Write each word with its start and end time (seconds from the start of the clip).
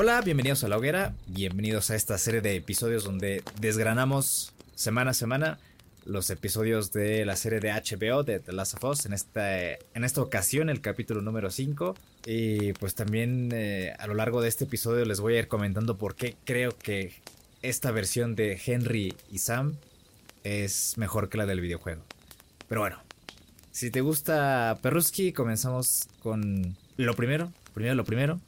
Hola, 0.00 0.20
bienvenidos 0.20 0.62
a 0.62 0.68
La 0.68 0.76
Hoguera, 0.76 1.12
bienvenidos 1.26 1.90
a 1.90 1.96
esta 1.96 2.18
serie 2.18 2.40
de 2.40 2.54
episodios 2.54 3.02
donde 3.02 3.42
desgranamos 3.60 4.52
semana 4.76 5.10
a 5.10 5.12
semana 5.12 5.58
los 6.04 6.30
episodios 6.30 6.92
de 6.92 7.24
la 7.26 7.34
serie 7.34 7.58
de 7.58 7.72
HBO 7.72 8.22
de 8.22 8.38
The 8.38 8.52
Last 8.52 8.74
of 8.74 8.84
Us. 8.84 9.06
En 9.06 9.12
esta, 9.12 9.72
en 9.72 10.04
esta 10.04 10.22
ocasión, 10.22 10.70
el 10.70 10.80
capítulo 10.80 11.20
número 11.20 11.50
5. 11.50 11.96
Y 12.26 12.74
pues 12.74 12.94
también 12.94 13.50
eh, 13.52 13.92
a 13.98 14.06
lo 14.06 14.14
largo 14.14 14.40
de 14.40 14.46
este 14.46 14.66
episodio 14.66 15.04
les 15.04 15.18
voy 15.18 15.34
a 15.34 15.40
ir 15.40 15.48
comentando 15.48 15.98
por 15.98 16.14
qué 16.14 16.36
creo 16.44 16.78
que 16.78 17.12
esta 17.62 17.90
versión 17.90 18.36
de 18.36 18.56
Henry 18.64 19.16
y 19.32 19.38
Sam 19.38 19.78
es 20.44 20.96
mejor 20.96 21.28
que 21.28 21.38
la 21.38 21.46
del 21.46 21.60
videojuego. 21.60 22.04
Pero 22.68 22.82
bueno, 22.82 23.02
si 23.72 23.90
te 23.90 24.00
gusta 24.00 24.78
Perruski, 24.80 25.32
comenzamos 25.32 26.06
con 26.20 26.76
lo 26.96 27.16
primero. 27.16 27.52
Primero 27.74 27.96
lo 27.96 28.04
primero. 28.04 28.40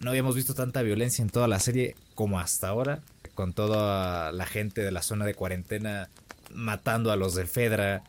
No 0.00 0.10
habíamos 0.10 0.34
visto 0.34 0.54
tanta 0.54 0.82
violencia 0.82 1.22
en 1.22 1.30
toda 1.30 1.48
la 1.48 1.58
serie 1.58 1.96
como 2.14 2.38
hasta 2.38 2.68
ahora. 2.68 3.00
Con 3.34 3.52
toda 3.52 4.32
la 4.32 4.46
gente 4.46 4.82
de 4.82 4.92
la 4.92 5.02
zona 5.02 5.24
de 5.24 5.34
cuarentena 5.34 6.08
matando 6.54 7.10
a 7.12 7.16
los 7.16 7.34
de 7.34 7.46
Fedra, 7.46 8.02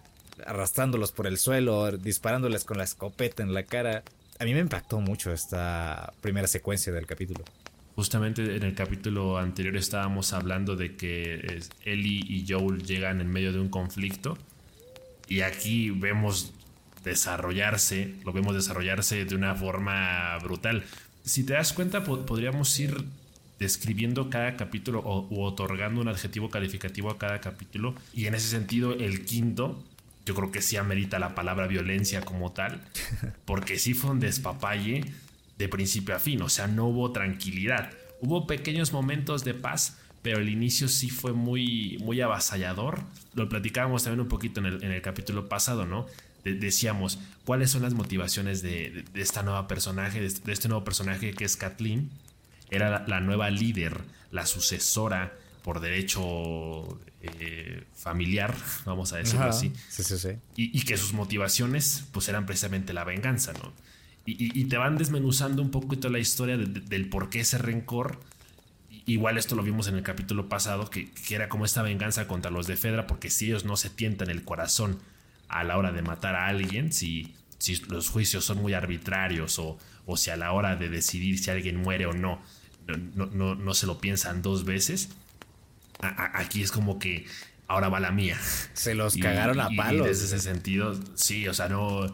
arrastrándolos 0.45 1.11
por 1.11 1.27
el 1.27 1.37
suelo, 1.37 1.91
disparándoles 1.91 2.63
con 2.63 2.77
la 2.77 2.83
escopeta 2.83 3.43
en 3.43 3.53
la 3.53 3.63
cara. 3.63 4.03
A 4.39 4.45
mí 4.45 4.53
me 4.53 4.59
impactó 4.59 4.99
mucho 4.99 5.31
esta 5.31 6.13
primera 6.21 6.47
secuencia 6.47 6.93
del 6.93 7.05
capítulo. 7.05 7.43
Justamente 7.95 8.55
en 8.55 8.63
el 8.63 8.75
capítulo 8.75 9.39
anterior 9.39 9.75
estábamos 9.75 10.31
hablando 10.33 10.75
de 10.75 10.95
que 10.95 11.61
Ellie 11.83 12.23
y 12.27 12.45
Joel 12.47 12.83
llegan 12.83 13.21
en 13.21 13.27
medio 13.27 13.51
de 13.51 13.59
un 13.59 13.69
conflicto 13.69 14.37
y 15.27 15.41
aquí 15.41 15.89
vemos 15.89 16.53
desarrollarse, 17.03 18.13
lo 18.23 18.33
vemos 18.33 18.53
desarrollarse 18.53 19.25
de 19.25 19.35
una 19.35 19.55
forma 19.55 20.37
brutal. 20.43 20.83
Si 21.27 21.43
te 21.43 21.53
das 21.53 21.73
cuenta, 21.73 22.05
podríamos 22.05 22.79
ir 22.79 23.03
describiendo 23.59 24.29
cada 24.29 24.55
capítulo 24.55 24.99
o, 24.99 25.27
u 25.29 25.43
otorgando 25.43 25.99
un 25.99 26.07
adjetivo 26.07 26.49
calificativo 26.49 27.11
a 27.11 27.17
cada 27.17 27.41
capítulo. 27.41 27.95
Y 28.13 28.27
en 28.27 28.35
ese 28.35 28.47
sentido, 28.47 28.93
el 28.93 29.25
quinto, 29.25 29.83
yo 30.25 30.35
creo 30.35 30.51
que 30.51 30.61
sí 30.61 30.77
amerita 30.77 31.19
la 31.19 31.35
palabra 31.35 31.67
violencia 31.67 32.21
como 32.21 32.53
tal, 32.53 32.81
porque 33.45 33.77
sí 33.77 33.93
fue 33.93 34.11
un 34.11 34.21
despapalle 34.21 35.03
de 35.57 35.67
principio 35.67 36.15
a 36.15 36.19
fin, 36.19 36.41
o 36.41 36.47
sea, 36.47 36.67
no 36.67 36.85
hubo 36.85 37.11
tranquilidad. 37.11 37.91
Hubo 38.21 38.47
pequeños 38.47 38.93
momentos 38.93 39.43
de 39.43 39.53
paz, 39.53 39.97
pero 40.21 40.39
el 40.39 40.47
inicio 40.47 40.87
sí 40.87 41.09
fue 41.09 41.33
muy, 41.33 41.97
muy 41.99 42.21
avasallador. 42.21 43.01
Lo 43.33 43.49
platicábamos 43.49 44.03
también 44.03 44.21
un 44.21 44.29
poquito 44.29 44.61
en 44.61 44.67
el, 44.67 44.83
en 44.83 44.91
el 44.93 45.01
capítulo 45.01 45.49
pasado, 45.49 45.85
¿no? 45.85 46.05
Decíamos, 46.53 47.19
¿cuáles 47.45 47.71
son 47.71 47.81
las 47.81 47.93
motivaciones 47.93 48.61
de, 48.61 49.05
esta 49.13 49.43
nueva 49.43 49.67
personaje, 49.67 50.21
de, 50.21 50.29
de, 50.29 50.51
este 50.51 50.67
nuevo 50.67 50.83
personaje 50.83 51.33
que 51.33 51.45
es 51.45 51.57
Kathleen? 51.57 52.09
era 52.69 53.05
la, 53.07 53.19
nueva 53.19 53.49
líder, 53.49 54.01
la 54.31 54.45
sucesora 54.45 55.33
por 55.63 55.79
derecho 55.79 56.99
eh, 57.21 57.83
familiar, 57.95 58.55
vamos 58.85 59.13
a 59.13 59.17
decirlo 59.17 59.45
así. 59.45 59.73
Sí, 59.89 60.03
sí, 60.03 60.17
sí. 60.17 60.29
Y, 60.55 60.81
que 60.81 60.97
sus 60.97 61.13
motivaciones 61.13 62.05
pues 62.11 62.27
eran 62.29 62.45
precisamente 62.45 62.93
la 62.93 63.03
venganza, 63.03 63.53
¿no? 63.53 63.73
Y, 64.25 64.65
te 64.65 64.75
van 64.75 64.97
desmenuzando 64.97 65.61
un 65.61 65.71
poquito 65.71 66.09
la 66.09 66.19
historia 66.19 66.57
del 66.57 67.07
por 67.07 67.29
qué 67.29 67.39
ese 67.39 67.57
rencor. 67.57 68.19
Igual 69.05 69.37
esto 69.37 69.55
lo 69.55 69.63
vimos 69.63 69.87
en 69.87 69.95
el 69.95 70.03
capítulo 70.03 70.49
pasado, 70.49 70.89
que, 70.89 71.13
era 71.29 71.47
como 71.47 71.63
esta 71.63 71.81
venganza 71.81 72.27
contra 72.27 72.51
los 72.51 72.67
de 72.67 72.75
Fedra, 72.75 73.07
porque 73.07 73.29
si 73.29 73.45
ellos 73.45 73.63
no 73.63 73.77
se 73.77 73.89
tientan 73.89 74.29
el 74.29 74.43
corazón 74.43 74.99
a 75.49 75.63
la 75.63 75.77
hora 75.77 75.91
de 75.91 76.01
matar 76.01 76.35
a 76.35 76.47
alguien, 76.47 76.91
si, 76.91 77.35
si 77.57 77.75
los 77.85 78.09
juicios 78.09 78.45
son 78.45 78.61
muy 78.61 78.73
arbitrarios 78.73 79.59
o, 79.59 79.77
o 80.05 80.17
si 80.17 80.29
a 80.29 80.37
la 80.37 80.51
hora 80.51 80.75
de 80.75 80.89
decidir 80.89 81.39
si 81.39 81.51
alguien 81.51 81.77
muere 81.77 82.05
o 82.05 82.13
no, 82.13 82.41
no, 83.15 83.55
no, 83.55 83.73
se 83.73 83.85
lo 83.85 83.99
piensan 83.99 84.41
dos 84.41 84.63
veces. 84.65 85.09
aquí 85.99 86.63
es 86.63 86.71
como 86.71 86.99
que 86.99 87.25
ahora 87.67 87.89
va 87.89 87.99
la 87.99 88.11
mía. 88.11 88.37
Se 88.73 88.95
los 88.95 89.17
cagaron 89.17 89.59
a 89.59 89.69
palos. 89.75 90.05
Y 90.05 90.09
desde 90.09 90.25
ese 90.25 90.39
sentido, 90.39 90.97
sí, 91.15 91.47
o 91.47 91.53
sea, 91.53 91.67
no. 91.69 92.13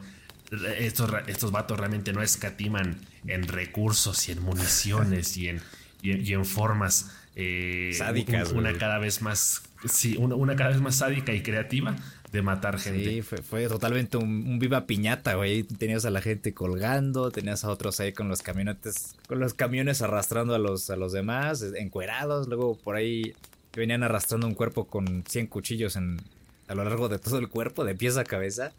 Estos, 0.78 1.12
estos 1.28 1.52
vatos 1.52 1.80
realmente 1.80 2.14
no 2.14 2.22
escatiman 2.22 3.00
en 3.26 3.48
recursos 3.48 4.30
y 4.30 4.34
en 4.34 4.42
municiones 4.44 5.36
y 5.36 5.48
en, 5.50 5.62
y 6.04 6.34
en, 6.34 6.46
formas 6.46 7.12
eh, 7.36 7.92
sádicas. 7.98 8.52
Una, 8.52 8.74
cada 8.78 9.00
vez 9.00 9.22
más. 9.22 9.64
Sí, 9.86 10.16
una, 10.18 10.56
cada 10.56 10.70
vez 10.70 10.82
más 10.82 10.96
sádica 10.96 11.34
y 11.34 11.42
creativa 11.42 11.96
de 12.34 12.42
matar 12.42 12.80
gente. 12.80 13.06
Sí, 13.06 13.22
fue, 13.22 13.68
totalmente 13.68 14.18
un, 14.18 14.58
viva 14.58 14.88
piñata, 14.88 15.36
güey. 15.36 15.62
Tenías 15.62 16.04
a 16.04 16.10
la 16.10 16.20
gente 16.20 16.54
colgando, 16.54 17.30
tenías 17.30 17.64
a 17.64 17.70
otros 17.70 18.00
ahí 18.00 18.12
con 18.12 18.28
los 18.28 18.42
camionetes, 18.42 19.16
con 19.28 19.40
los 19.40 19.54
camiones 19.54 20.02
arrastrando 20.02 20.56
a 20.56 20.58
los, 20.58 20.90
a 20.90 20.96
los 20.96 21.14
demás, 21.14 21.64
encuerados. 21.76 22.48
Luego 22.48 22.76
por 22.76 22.96
ahí 22.96 23.36
venían 23.76 24.02
arrastrando 24.02 24.48
un 24.48 24.56
cuerpo 24.56 24.86
con 24.86 25.24
100 25.28 25.46
cuchillos 25.46 25.96
en, 25.96 26.20
a 26.68 26.74
lo 26.74 26.84
largo 26.84 27.08
de 27.08 27.20
todo 27.20 27.38
el 27.38 27.50
cuerpo, 27.50 27.86
de 27.86 27.94
pies 27.94 28.18
a 28.18 28.24
cabeza. 28.24 28.74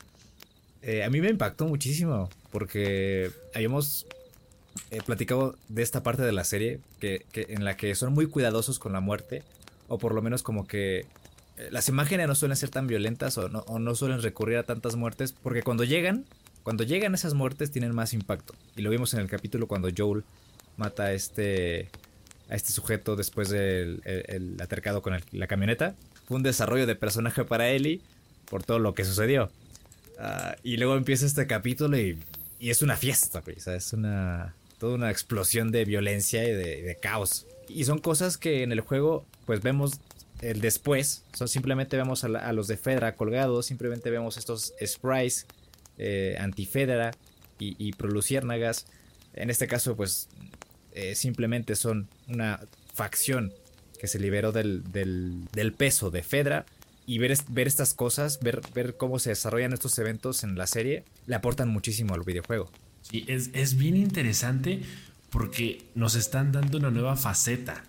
Eh, 0.83 1.05
a 1.05 1.09
mí 1.09 1.21
me 1.21 1.31
impactó 1.31 1.67
muchísimo 1.67 2.29
porque 2.51 3.31
habíamos 3.55 4.05
eh, 4.91 4.99
platicado 5.07 5.55
de 5.69 5.85
esta 5.85 6.03
parte 6.03 6.23
de 6.23 6.33
la 6.33 6.43
serie 6.43 6.81
que, 6.99 7.25
que, 7.31 7.47
en 7.51 7.65
la 7.65 7.77
que 7.77 7.95
son 7.95 8.13
muy 8.13 8.27
cuidadosos 8.27 8.81
con 8.81 8.93
la 8.93 9.01
muerte, 9.01 9.45
o 9.87 9.99
por 9.99 10.13
lo 10.13 10.23
menos 10.23 10.43
como 10.43 10.67
que 10.67 10.99
eh, 11.01 11.07
las 11.71 11.89
imágenes 11.89 12.27
no 12.27 12.35
suelen 12.35 12.57
ser 12.57 12.71
tan 12.71 12.87
violentas 12.87 13.39
o 13.39 13.49
no, 13.49 13.95
suelen 13.95 14.23
recurrir 14.23 14.59
a 14.59 14.65
tantas 14.65 14.97
muertes 14.97 15.33
porque 15.33 15.63
cuando 15.63 15.85
llegan, 15.85 16.25
cuando 16.63 16.85
llegan 16.85 17.15
esas 17.15 17.35
muertes 17.35 17.71
tienen 17.71 17.95
más 17.95 18.13
impacto. 18.13 18.55
Y 18.77 18.83
lo 18.83 18.91
vimos 18.91 19.15
en 19.15 19.21
el 19.21 19.29
capítulo 19.29 19.69
cuando 19.69 19.89
Joel 19.97 20.25
mata 20.77 21.05
a 21.05 21.13
este, 21.13 21.91
a 22.49 22.57
este 22.57 22.73
sujeto 22.73 23.15
después 23.15 23.51
del 23.51 24.03
el, 24.05 24.57
atercado 24.61 25.03
con 25.03 25.17
la 25.31 25.47
camioneta. 25.47 25.95
Fue 26.27 26.37
un 26.37 26.43
desarrollo 26.43 26.87
de 26.87 26.97
personaje 26.97 27.45
para 27.45 27.69
Ellie 27.69 28.01
por 28.47 28.65
todo 28.65 28.79
lo 28.79 28.95
que 28.95 29.05
sucedió. 29.05 29.51
Ah, 30.19 30.57
y 30.63 30.77
luego 30.77 30.97
empieza 30.97 31.27
este 31.27 31.47
capítulo 31.47 31.99
y, 31.99 32.19
es 32.61 32.81
una 32.81 32.97
fiesta, 32.97 33.43
es 33.47 33.93
una, 33.93 34.55
toda 34.79 34.95
una 34.95 35.11
explosión 35.11 35.71
de 35.71 35.85
violencia 35.85 36.43
y 36.45 36.53
de, 36.53 36.83
de 36.83 36.97
caos. 36.97 37.47
Y 37.69 37.85
son 37.85 37.99
cosas 37.99 38.39
que 38.39 38.63
en 38.63 38.73
el 38.73 38.81
juego 38.81 39.27
pues 39.45 39.61
vemos 39.61 40.01
el 40.41 40.61
después, 40.61 41.25
simplemente 41.47 41.97
vemos 41.97 42.25
a, 42.25 42.53
los 42.53 42.69
de 42.69 42.77
Fedra 42.77 43.17
colgados, 43.17 43.67
simplemente 43.67 44.11
vemos 44.11 44.37
estos 44.37 44.75
sprites 44.85 45.47
eh, 45.99 46.37
anti-Fedra 46.39 47.13
y, 47.59 47.77
y 47.79 47.93
proluciérnagas. 47.93 48.87
En 49.35 49.51
este 49.51 49.67
caso, 49.67 49.97
pues 49.97 50.29
eh, 50.95 51.17
simplemente 51.17 51.75
son 51.75 52.09
una 52.29 52.61
facción 52.93 53.53
que 53.99 54.07
se 54.07 54.19
liberó 54.19 54.53
del, 54.53 54.85
del, 54.93 55.73
peso 55.73 56.11
de 56.11 56.23
Fedra. 56.23 56.67
Y 57.07 57.19
ver, 57.19 57.37
ver 57.49 57.67
estas 57.67 57.93
cosas, 57.93 58.41
ver, 58.41 58.63
ver 58.75 58.97
cómo 58.97 59.19
se 59.19 59.31
desarrollan 59.31 59.73
estos 59.73 59.99
eventos 59.99 60.43
en 60.43 60.57
la 60.57 60.67
serie, 60.67 61.05
le 61.27 61.35
aportan 61.35 61.69
muchísimo 61.69 62.15
al 62.15 62.23
videojuego. 62.23 62.71
Sí, 63.03 63.25
es, 63.29 63.51
es 63.53 63.77
bien 63.77 63.97
interesante 63.97 64.81
porque 65.31 65.85
nos 65.95 66.15
están 66.15 66.53
dando 66.53 66.79
una 66.79 66.91
nueva 66.91 67.17
faceta 67.17 67.85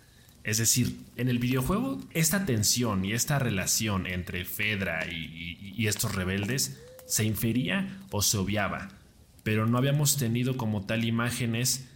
es 0.46 0.60
decir, 0.60 0.96
en 1.18 1.28
el 1.28 1.40
videojuego, 1.40 2.00
esta 2.12 2.46
tensión 2.46 3.04
y 3.04 3.14
esta 3.14 3.40
relación 3.40 4.06
entre 4.06 4.46
Fedra 4.46 5.08
y, 5.12 5.88
estos 5.88 6.16
rebeldes 6.16 6.82
se 7.06 7.26
infería 7.26 8.00
o 8.10 8.22
se 8.22 8.38
obviaba, 8.38 8.90
pero 9.44 9.68
no 9.68 9.78
habíamos 9.78 10.18
tenido 10.18 10.56
como 10.58 10.86
tal 10.86 11.04
imágenes 11.04 11.88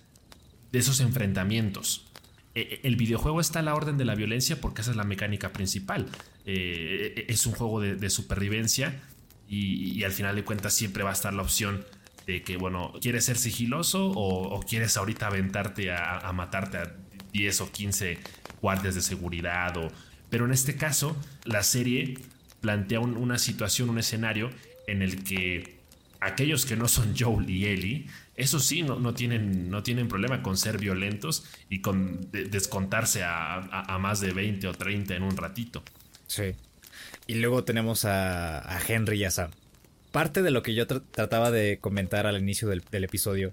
de 0.71 0.79
esos 0.79 1.00
enfrentamientos. 1.00 2.06
E, 2.53 2.62
e, 2.62 2.88
el 2.88 2.95
videojuego 2.97 3.39
está 3.39 3.59
a 3.59 3.62
la 3.63 3.74
orden 3.74 3.97
de 3.97 4.06
la 4.06 4.15
violencia 4.15 4.59
porque 4.62 4.81
esa 4.81 4.91
es 4.91 4.97
la 4.97 5.03
mecánica 5.03 5.53
principal. 5.53 6.07
Eh, 6.45 7.25
es 7.29 7.45
un 7.45 7.53
juego 7.53 7.81
de, 7.81 8.09
supervivencia 8.09 9.01
y, 9.47 10.03
al 10.03 10.12
final 10.12 10.35
de 10.35 10.44
cuentas 10.44 10.74
siempre 10.74 11.03
va 11.03 11.12
a 11.12 11.13
estar 11.13 11.33
la 11.33 11.41
opción 11.41 11.85
de 12.27 12.44
que, 12.44 12.57
bueno, 12.57 12.94
¿quieres 13.01 13.25
ser 13.25 13.38
sigiloso 13.38 14.12
o, 14.15 14.59
quieres 14.62 14.97
ahorita 14.97 15.27
aventarte 15.27 15.91
a, 15.91 16.19
a 16.19 16.33
matarte 16.33 16.77
a 16.77 16.95
10 17.31 17.62
o 17.62 17.71
15 17.71 18.38
guardias 18.61 18.95
de 18.95 19.01
seguridad 19.01 19.75
o... 19.77 19.89
Pero 20.29 20.45
en 20.45 20.51
este 20.51 20.75
caso, 20.75 21.17
la 21.44 21.63
serie 21.63 22.19
plantea 22.61 23.00
una 23.00 23.39
situación, 23.39 23.89
un 23.89 23.97
escenario 23.97 24.51
en 24.88 25.01
el 25.01 25.23
que 25.23 25.79
aquellos 26.19 26.65
que 26.65 26.75
no 26.75 26.88
son 26.88 27.15
Joel 27.19 27.50
y 27.50 27.65
Ellie, 27.65 28.07
eso 28.35 28.59
sí, 28.59 28.83
no, 28.83 29.00
no, 29.00 29.13
tienen, 29.13 29.69
no 29.69 29.83
tienen 29.83 30.07
problema 30.07 30.41
con 30.41 30.56
ser 30.56 30.77
violentos 30.77 31.44
y 31.69 31.81
con 31.81 32.31
descontarse 32.31 33.21
a, 33.23 33.97
más 34.00 34.21
de 34.21 34.31
20 34.31 34.65
o 34.67 34.73
30 34.73 35.15
en 35.15 35.23
un 35.23 35.35
ratito. 35.35 35.83
Sí. 36.27 36.55
Y 37.27 37.35
luego 37.35 37.65
tenemos 37.65 38.05
a, 38.05 38.79
Henry 38.88 39.19
y 39.19 39.25
a 39.25 39.31
Sam. 39.31 39.51
Parte 40.13 40.41
de 40.41 40.51
lo 40.51 40.63
que 40.63 40.73
yo 40.73 40.88
trataba 40.88 41.51
de 41.51 41.79
comentar 41.79 42.27
al 42.27 42.39
inicio 42.39 42.69
del, 42.69 42.81
episodio 43.03 43.51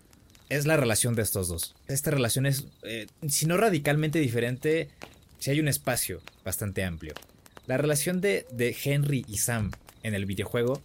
es 0.49 0.67
la 0.67 0.77
relación 0.77 1.15
de 1.15 1.23
estos 1.23 1.49
dos. 1.49 1.75
Esta 1.89 2.11
relación 2.11 2.47
es, 2.47 2.67
eh, 2.83 3.07
si 3.29 3.47
no 3.47 3.57
radicalmente 3.57 4.19
diferente, 4.19 4.89
si 5.39 5.51
hay 5.51 5.61
un 5.61 5.69
espacio 5.69 6.21
bastante 6.45 6.85
amplio. 6.85 7.15
La 7.67 7.77
relación 7.77 8.21
de, 8.21 8.47
de, 8.53 8.77
Henry 8.85 9.25
y 9.29 9.39
Sam 9.39 9.73
en 10.03 10.15
el 10.15 10.25
videojuego 10.25 10.81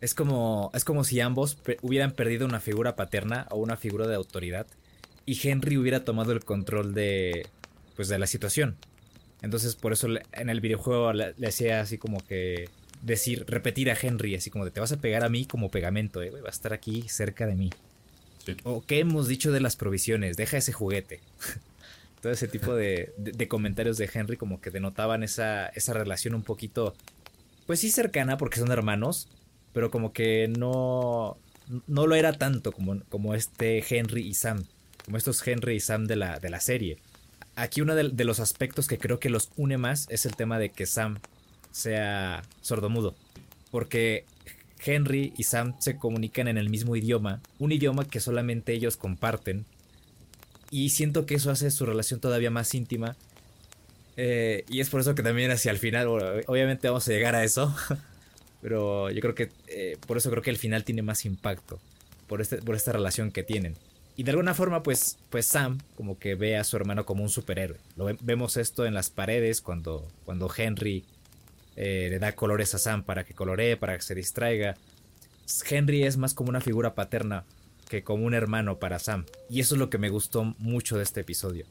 es 0.00 0.14
como, 0.14 0.70
es 0.74 0.84
como 0.84 1.04
si 1.04 1.20
ambos 1.20 1.58
hubieran 1.80 2.12
perdido 2.12 2.46
una 2.46 2.60
figura 2.60 2.96
paterna 2.96 3.46
o 3.50 3.56
una 3.56 3.76
figura 3.76 4.06
de 4.06 4.14
autoridad 4.14 4.66
y 5.24 5.48
Henry 5.48 5.78
hubiera 5.78 6.04
tomado 6.04 6.32
el 6.32 6.44
control 6.44 6.94
de, 6.94 7.46
pues, 7.96 8.08
de 8.08 8.18
la 8.18 8.26
situación. 8.26 8.76
Entonces, 9.40 9.74
por 9.74 9.92
eso 9.92 10.08
en 10.32 10.50
el 10.50 10.60
videojuego 10.60 11.12
le, 11.12 11.34
hacía 11.46 11.80
así 11.80 11.98
como 11.98 12.18
que 12.26 12.68
decir, 13.02 13.44
repetir 13.48 13.90
a 13.90 13.96
Henry, 14.00 14.34
así 14.34 14.50
como 14.50 14.64
de 14.64 14.70
te 14.70 14.80
vas 14.80 14.92
a 14.92 15.00
pegar 15.00 15.24
a 15.24 15.28
mí 15.28 15.46
como 15.46 15.70
pegamento, 15.70 16.22
eh, 16.22 16.32
a 16.44 16.48
estar 16.48 16.72
aquí 16.72 17.08
cerca 17.08 17.46
de 17.46 17.54
mí. 17.54 17.70
O 18.64 18.84
qué 18.84 19.00
hemos 19.00 19.28
dicho 19.28 19.52
de 19.52 19.60
las 19.60 19.76
provisiones, 19.76 20.36
deja 20.36 20.56
ese 20.56 20.72
juguete. 20.72 21.20
Todo 22.22 22.32
ese 22.32 22.46
tipo 22.46 22.74
de, 22.74 23.12
comentarios 23.48 23.98
de 23.98 24.08
Henry 24.12 24.36
como 24.36 24.60
que 24.60 24.70
denotaban 24.70 25.22
esa, 25.22 25.66
esa 25.68 25.92
relación 25.92 26.34
un 26.34 26.44
poquito, 26.44 26.94
pues 27.66 27.80
sí 27.80 27.90
cercana 27.90 28.36
porque 28.36 28.60
son 28.60 28.70
hermanos, 28.70 29.28
pero 29.72 29.90
como 29.90 30.12
que 30.12 30.46
no, 30.48 31.36
no 31.86 32.06
lo 32.06 32.14
era 32.14 32.32
tanto 32.32 32.72
como, 32.72 33.00
como 33.08 33.34
este 33.34 33.84
Henry 33.88 34.26
y 34.26 34.34
Sam, 34.34 34.64
como 35.04 35.16
estos 35.16 35.46
Henry 35.46 35.76
y 35.76 35.80
Sam 35.80 36.06
de 36.06 36.16
la, 36.16 36.38
de 36.38 36.50
la 36.50 36.60
serie. 36.60 36.98
Aquí 37.54 37.80
uno 37.80 37.94
de, 37.94 38.24
los 38.24 38.40
aspectos 38.40 38.86
que 38.86 38.98
creo 38.98 39.20
que 39.20 39.28
los 39.28 39.50
une 39.56 39.76
más 39.76 40.06
es 40.08 40.24
el 40.24 40.36
tema 40.36 40.58
de 40.58 40.70
que 40.70 40.86
Sam 40.86 41.18
sea 41.70 42.42
sordomudo. 42.62 43.14
Porque 43.70 44.24
Henry 44.84 45.32
y 45.36 45.44
Sam 45.44 45.74
se 45.78 45.96
comunican 45.96 46.48
en 46.48 46.58
el 46.58 46.68
mismo 46.68 46.96
idioma, 46.96 47.40
un 47.58 47.72
idioma 47.72 48.04
que 48.04 48.20
solamente 48.20 48.72
ellos 48.72 48.96
comparten. 48.96 49.64
Y 50.70 50.90
siento 50.90 51.26
que 51.26 51.34
eso 51.34 51.50
hace 51.50 51.70
su 51.70 51.84
relación 51.86 52.20
todavía 52.20 52.50
más 52.50 52.74
íntima. 52.74 53.16
Eh, 54.16 54.64
y 54.68 54.80
es 54.80 54.90
por 54.90 55.00
eso 55.00 55.14
que 55.14 55.22
también 55.22 55.50
hacia 55.50 55.70
el 55.70 55.78
final, 55.78 56.08
obviamente 56.08 56.88
vamos 56.88 57.06
a 57.06 57.12
llegar 57.12 57.34
a 57.34 57.44
eso. 57.44 57.74
Pero 58.62 59.10
yo 59.10 59.20
creo 59.20 59.34
que 59.34 59.50
eh, 59.66 59.98
por 60.06 60.16
eso 60.16 60.30
creo 60.30 60.42
que 60.42 60.50
el 60.50 60.56
final 60.56 60.84
tiene 60.84 61.02
más 61.02 61.24
impacto. 61.24 61.78
Por, 62.26 62.40
este, 62.40 62.58
por 62.58 62.74
esta 62.74 62.92
relación 62.92 63.30
que 63.30 63.42
tienen. 63.42 63.74
Y 64.16 64.24
de 64.24 64.30
alguna 64.30 64.54
forma, 64.54 64.82
pues, 64.82 65.18
pues 65.30 65.46
Sam 65.46 65.78
como 65.96 66.18
que 66.18 66.34
ve 66.34 66.56
a 66.56 66.64
su 66.64 66.76
hermano 66.76 67.04
como 67.04 67.22
un 67.22 67.28
superhéroe. 67.28 67.78
Vemos 68.20 68.56
esto 68.56 68.86
en 68.86 68.94
las 68.94 69.10
paredes 69.10 69.60
cuando, 69.60 70.06
cuando 70.24 70.50
Henry 70.54 71.04
eh, 71.76 72.08
le 72.10 72.18
da 72.18 72.32
colores 72.34 72.74
a 72.74 72.78
Sam 72.78 73.02
para 73.02 73.24
que 73.24 73.34
coloree, 73.34 73.76
para 73.76 73.96
que 73.96 74.02
se 74.02 74.14
distraiga. 74.14 74.76
Henry 75.68 76.04
es 76.04 76.16
más 76.16 76.34
como 76.34 76.50
una 76.50 76.60
figura 76.60 76.94
paterna 76.94 77.44
que 77.88 78.02
como 78.02 78.24
un 78.24 78.34
hermano 78.34 78.78
para 78.78 78.98
Sam. 78.98 79.26
Y 79.50 79.60
eso 79.60 79.74
es 79.74 79.78
lo 79.78 79.90
que 79.90 79.98
me 79.98 80.08
gustó 80.08 80.44
mucho 80.58 80.96
de 80.96 81.02
este 81.02 81.20
episodio. 81.20 81.66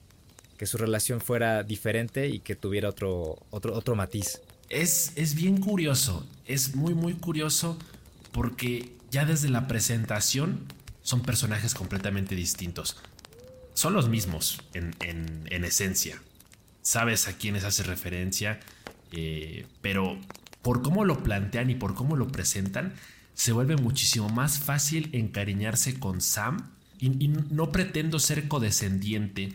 Que 0.58 0.68
su 0.68 0.78
relación 0.78 1.22
fuera 1.22 1.64
diferente 1.64 2.28
y 2.28 2.40
que 2.40 2.56
tuviera 2.56 2.90
otro, 2.90 3.40
otro, 3.50 3.74
otro 3.74 3.96
matiz. 3.96 4.42
Es, 4.70 5.14
es 5.16 5.36
bien 5.36 5.58
curioso, 5.58 6.26
es 6.46 6.76
muy 6.76 6.94
muy 6.94 7.16
curioso 7.16 7.78
porque 8.32 8.94
ya 9.10 9.26
desde 9.26 9.50
la 9.50 9.68
presentación 9.68 10.60
son 11.02 11.22
personajes 11.22 11.74
completamente 11.74 12.36
distintos. 12.36 12.98
Son 13.74 13.94
los 13.94 14.10
mismos 14.10 14.62
en, 14.74 15.64
esencia. 15.64 16.22
Sabes 16.82 17.28
a 17.28 17.34
quiénes 17.34 17.64
hace 17.64 17.84
referencia, 17.84 18.60
eh, 19.12 19.66
pero 19.82 20.18
por 20.62 20.82
cómo 20.82 21.06
lo 21.06 21.24
plantean 21.24 21.70
y 21.70 21.76
por 21.76 21.96
cómo 21.96 22.16
lo 22.16 22.28
presentan, 22.28 22.94
se 23.34 23.52
vuelve 23.52 23.76
muchísimo 23.78 24.30
más 24.30 24.60
fácil 24.60 25.10
encariñarse 25.14 26.00
con 26.00 26.22
Sam. 26.22 26.72
Y, 27.00 27.10
no 27.30 27.72
pretendo 27.72 28.20
ser 28.20 28.48
codescendiente, 28.48 29.54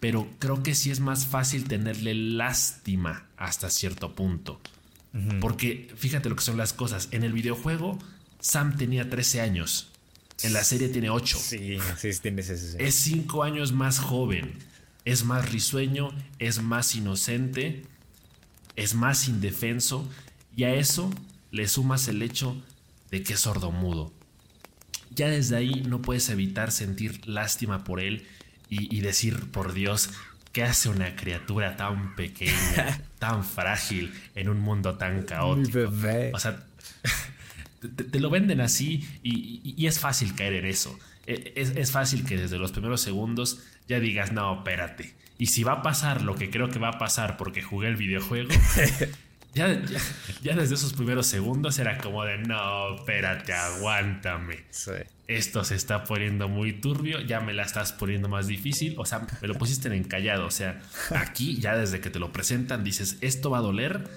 pero 0.00 0.28
creo 0.38 0.62
que 0.62 0.74
sí 0.74 0.90
es 0.90 1.00
más 1.00 1.26
fácil 1.26 1.64
tenerle 1.64 2.14
lástima 2.14 3.26
hasta 3.36 3.70
cierto 3.70 4.14
punto. 4.14 4.60
Porque 5.40 5.92
fíjate 5.96 6.28
lo 6.28 6.34
que 6.34 6.42
son 6.42 6.56
las 6.56 6.72
cosas. 6.72 7.08
En 7.12 7.22
el 7.22 7.32
videojuego, 7.32 7.98
Sam 8.40 8.76
tenía 8.76 9.08
13 9.08 9.40
años 9.40 9.92
en 10.42 10.52
la 10.52 10.64
serie 10.64 10.88
tiene 10.88 11.10
8. 11.10 11.38
Sí, 11.38 11.78
sí, 11.96 12.10
tiene. 12.20 12.42
Es 12.42 12.94
5 12.94 13.42
años 13.42 13.72
más 13.72 13.98
joven. 13.98 14.52
Es 15.04 15.24
más 15.24 15.50
risueño, 15.50 16.10
es 16.38 16.62
más 16.62 16.94
inocente, 16.94 17.82
es 18.76 18.94
más 18.94 19.28
indefenso. 19.28 20.08
Y 20.56 20.64
a 20.64 20.74
eso 20.74 21.10
le 21.50 21.68
sumas 21.68 22.08
el 22.08 22.22
hecho 22.22 22.60
de 23.10 23.22
que 23.22 23.34
es 23.34 23.40
sordomudo. 23.40 24.12
Ya 25.14 25.28
desde 25.28 25.56
ahí 25.56 25.82
no 25.86 26.02
puedes 26.02 26.28
evitar 26.28 26.72
sentir 26.72 27.28
lástima 27.28 27.84
por 27.84 28.00
él 28.00 28.26
y, 28.68 29.00
decir, 29.02 29.52
por 29.52 29.72
Dios, 29.72 30.10
¿qué 30.52 30.64
hace 30.64 30.88
una 30.88 31.14
criatura 31.14 31.76
tan 31.76 32.16
pequeña, 32.16 33.02
tan 33.20 33.44
frágil 33.44 34.12
en 34.34 34.48
un 34.48 34.58
mundo 34.58 34.96
tan 34.96 35.22
caótico? 35.22 35.92
O 36.32 36.38
sea, 36.40 36.64
te, 38.10 38.18
lo 38.18 38.30
venden 38.30 38.60
así 38.60 39.06
y, 39.22 39.86
es 39.86 40.00
fácil 40.00 40.34
caer 40.34 40.54
en 40.54 40.66
eso. 40.66 40.98
E, 41.26 41.52
es, 41.54 41.90
fácil 41.92 42.24
que 42.24 42.36
desde 42.36 42.58
los 42.58 42.72
primeros 42.72 43.00
segundos 43.00 43.60
ya 43.86 44.00
digas, 44.00 44.32
no, 44.32 44.58
espérate. 44.58 45.14
Y 45.38 45.46
si 45.46 45.64
va 45.64 45.72
a 45.72 45.82
pasar 45.82 46.22
lo 46.22 46.34
que 46.36 46.50
creo 46.50 46.70
que 46.70 46.78
va 46.78 46.90
a 46.90 46.98
pasar 46.98 47.36
porque 47.36 47.62
jugué 47.62 47.88
el 47.88 47.96
videojuego, 47.96 48.50
ya, 49.54 49.82
ya, 50.42 50.54
desde 50.54 50.74
esos 50.74 50.92
primeros 50.92 51.26
segundos 51.26 51.78
era 51.78 51.98
como 51.98 52.24
de, 52.24 52.38
no, 52.38 52.96
espérate, 52.96 53.52
aguántame. 53.52 54.64
Esto 55.26 55.64
se 55.64 55.74
está 55.74 56.04
poniendo 56.04 56.48
muy 56.48 56.72
turbio, 56.72 57.20
ya 57.20 57.40
me 57.40 57.52
la 57.52 57.64
estás 57.64 57.92
poniendo 57.92 58.28
más 58.28 58.46
difícil. 58.46 58.94
O 58.98 59.06
sea, 59.06 59.26
me 59.40 59.48
lo 59.48 59.54
pusiste 59.54 59.88
en 59.88 59.94
encallado. 59.94 60.46
O 60.46 60.50
sea, 60.50 60.80
aquí 61.16 61.56
ya 61.56 61.76
desde 61.76 62.00
que 62.00 62.10
te 62.10 62.18
lo 62.18 62.32
presentan 62.32 62.84
dices, 62.84 63.18
esto 63.20 63.50
va 63.50 63.58
a 63.58 63.62
doler 63.62 64.08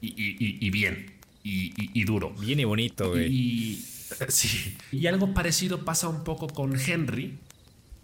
y 0.00 0.70
bien 0.70 1.22
y, 1.44 2.04
duro. 2.04 2.30
Bien 2.38 2.60
y 2.60 2.64
bonito, 2.64 3.10
güey. 3.10 3.32
Y, 3.32 3.86
sí. 4.28 4.76
Y 4.90 5.06
algo 5.06 5.34
parecido 5.34 5.84
pasa 5.84 6.08
un 6.08 6.24
poco 6.24 6.48
con 6.48 6.78
Henry, 6.78 7.38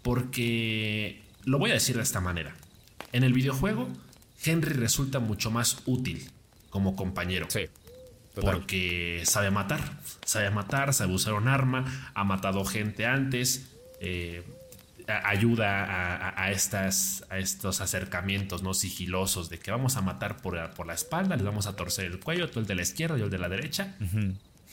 porque 0.01 1.21
lo 1.45 1.59
voy 1.59 1.71
a 1.71 1.75
decir 1.75 1.95
de 1.97 2.03
esta 2.03 2.21
manera. 2.21 2.55
En 3.11 3.23
el 3.23 3.33
videojuego, 3.33 3.87
Henry 4.43 4.73
resulta 4.73 5.19
mucho 5.19 5.51
más 5.51 5.77
útil 5.85 6.29
como 6.69 6.95
compañero. 6.95 7.47
Sí. 7.49 7.61
Porque 8.35 9.23
sabe 9.25 9.51
matar, 9.51 9.81
sabe 10.23 10.49
matar, 10.49 10.93
sabe 10.93 11.13
usar 11.13 11.33
un 11.33 11.47
arma, 11.47 12.11
ha 12.13 12.23
matado 12.23 12.63
gente 12.63 13.05
antes, 13.05 13.69
eh, 13.99 14.43
ayuda 15.07 16.33
a, 16.39 16.51
estas, 16.51 17.25
a 17.29 17.39
estos 17.39 17.81
acercamientos 17.81 18.63
no 18.63 18.73
sigilosos 18.73 19.49
de 19.49 19.57
que 19.57 19.71
vamos 19.71 19.97
a 19.97 20.01
matar 20.01 20.37
por, 20.37 20.69
por 20.71 20.87
la 20.87 20.93
espalda, 20.93 21.35
les 21.35 21.43
vamos 21.45 21.67
a 21.67 21.75
torcer 21.75 22.05
el 22.05 22.19
cuello, 22.19 22.49
tú 22.49 22.59
el 22.59 22.65
de 22.65 22.75
la 22.75 22.83
izquierda 22.83 23.17
y 23.17 23.21
el 23.21 23.29
de 23.29 23.39
la 23.39 23.49
derecha. 23.49 23.95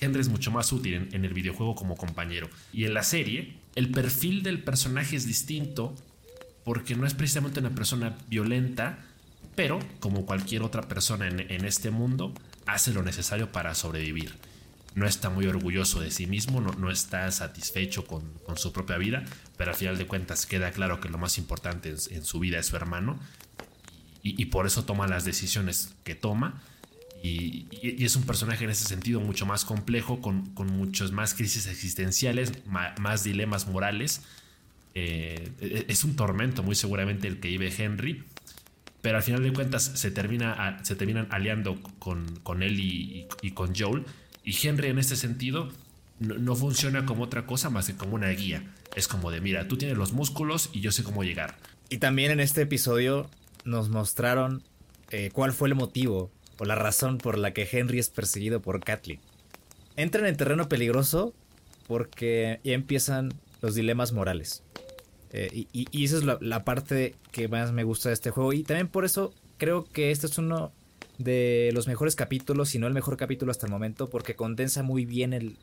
Henry 0.00 0.20
es 0.20 0.28
mucho 0.28 0.50
más 0.50 0.72
útil 0.72 1.08
en, 1.12 1.24
el 1.24 1.32
videojuego 1.32 1.74
como 1.74 1.96
compañero. 1.96 2.50
Y 2.72 2.84
en 2.84 2.94
la 2.94 3.02
serie, 3.02 3.54
el 3.74 3.90
perfil 3.90 4.42
del 4.42 4.62
personaje 4.62 5.16
es 5.16 5.26
distinto 5.26 5.94
porque 6.66 6.96
no 6.96 7.06
es 7.06 7.14
precisamente 7.14 7.60
una 7.60 7.70
persona 7.70 8.18
violenta, 8.26 8.98
pero 9.54 9.78
como 10.00 10.26
cualquier 10.26 10.62
otra 10.62 10.82
persona 10.82 11.28
en, 11.28 11.64
este 11.64 11.92
mundo, 11.92 12.34
hace 12.66 12.92
lo 12.92 13.04
necesario 13.04 13.52
para 13.52 13.72
sobrevivir 13.76 14.34
no 14.96 15.06
está 15.06 15.30
muy 15.30 15.46
orgulloso 15.46 16.00
de 16.00 16.10
sí 16.10 16.26
mismo, 16.26 16.60
no, 16.60 16.90
está 16.90 17.30
satisfecho 17.30 18.04
con, 18.04 18.24
su 18.56 18.72
propia 18.72 18.96
vida, 18.96 19.24
pero 19.56 19.70
al 19.70 19.76
final 19.76 19.96
de 19.96 20.08
cuentas 20.08 20.44
queda 20.44 20.72
claro 20.72 21.00
que 21.00 21.08
lo 21.08 21.18
más 21.18 21.38
importante 21.38 21.90
en, 21.90 22.24
su 22.24 22.40
vida 22.40 22.58
es 22.58 22.66
su 22.66 22.74
hermano 22.74 23.20
y, 24.24 24.46
por 24.46 24.66
eso 24.66 24.84
toma 24.84 25.06
las 25.06 25.24
decisiones 25.24 25.94
que 26.02 26.16
toma. 26.16 26.60
Y, 27.22 27.68
es 28.04 28.16
un 28.16 28.24
personaje 28.24 28.64
en 28.64 28.70
ese 28.70 28.86
sentido 28.86 29.20
mucho 29.20 29.46
más 29.46 29.64
complejo, 29.64 30.20
con, 30.20 30.46
con 30.54 30.66
muchas 30.66 31.12
más 31.12 31.34
crisis 31.34 31.66
existenciales, 31.68 32.66
más, 32.66 33.22
dilemas 33.22 33.68
morales. 33.68 34.22
Eh, 34.98 35.84
es 35.88 36.04
un 36.04 36.16
tormento 36.16 36.62
muy 36.62 36.74
seguramente 36.74 37.28
el 37.28 37.38
que 37.38 37.48
vive 37.48 37.70
Henry, 37.76 38.24
pero 39.02 39.18
al 39.18 39.22
final 39.22 39.42
de 39.42 39.52
cuentas 39.52 39.84
se, 39.94 40.10
termina, 40.10 40.80
se 40.84 40.96
terminan 40.96 41.28
aliando 41.30 41.78
con, 41.98 42.40
con 42.42 42.62
él 42.62 42.80
y, 42.80 43.28
con 43.52 43.74
Joel 43.76 44.06
y 44.42 44.56
Henry 44.66 44.88
en 44.88 44.98
este 44.98 45.16
sentido 45.16 45.68
no, 46.18 46.56
funciona 46.56 47.04
como 47.04 47.24
otra 47.24 47.44
cosa 47.44 47.68
más 47.68 47.88
que 47.88 47.94
como 47.94 48.14
una 48.14 48.30
guía. 48.30 48.72
Es 48.94 49.06
como 49.06 49.30
de, 49.30 49.42
mira, 49.42 49.68
tú 49.68 49.76
tienes 49.76 49.98
los 49.98 50.14
músculos 50.14 50.70
y 50.72 50.80
yo 50.80 50.90
sé 50.92 51.02
cómo 51.02 51.24
llegar. 51.24 51.58
Y 51.90 51.98
también 51.98 52.30
en 52.30 52.40
este 52.40 52.62
episodio 52.62 53.28
nos 53.66 53.90
mostraron 53.90 54.62
eh, 55.10 55.28
cuál 55.30 55.52
fue 55.52 55.68
el 55.68 55.74
motivo 55.74 56.30
o 56.58 56.64
la 56.64 56.74
razón 56.74 57.18
por 57.18 57.36
la 57.36 57.52
que 57.52 57.68
Henry 57.70 57.98
es 57.98 58.08
perseguido 58.08 58.62
por 58.62 58.82
Kathleen. 58.82 59.20
Entran 59.96 60.24
en 60.24 60.38
terreno 60.38 60.70
peligroso 60.70 61.34
porque 61.86 62.60
ya 62.64 62.72
empiezan 62.72 63.34
los 63.60 63.74
dilemas 63.74 64.12
morales. 64.12 64.62
Eh, 65.32 65.66
y, 65.72 66.04
esa 66.04 66.16
es 66.16 66.24
la, 66.24 66.64
parte 66.64 67.14
que 67.32 67.48
más 67.48 67.72
me 67.72 67.84
gusta 67.84 68.08
de 68.10 68.14
este 68.14 68.30
juego. 68.30 68.52
Y 68.52 68.62
también 68.62 68.88
por 68.88 69.04
eso 69.04 69.34
creo 69.58 69.84
que 69.84 70.10
este 70.10 70.26
es 70.26 70.38
uno 70.38 70.72
de 71.18 71.70
los 71.72 71.86
mejores 71.86 72.14
capítulos, 72.14 72.70
si 72.70 72.78
no 72.78 72.86
el 72.86 72.94
mejor 72.94 73.16
capítulo 73.16 73.50
hasta 73.50 73.66
el 73.66 73.72
momento, 73.72 74.08
porque 74.08 74.36
condensa 74.36 74.82
muy 74.82 75.04
bien 75.04 75.32
el, 75.32 75.56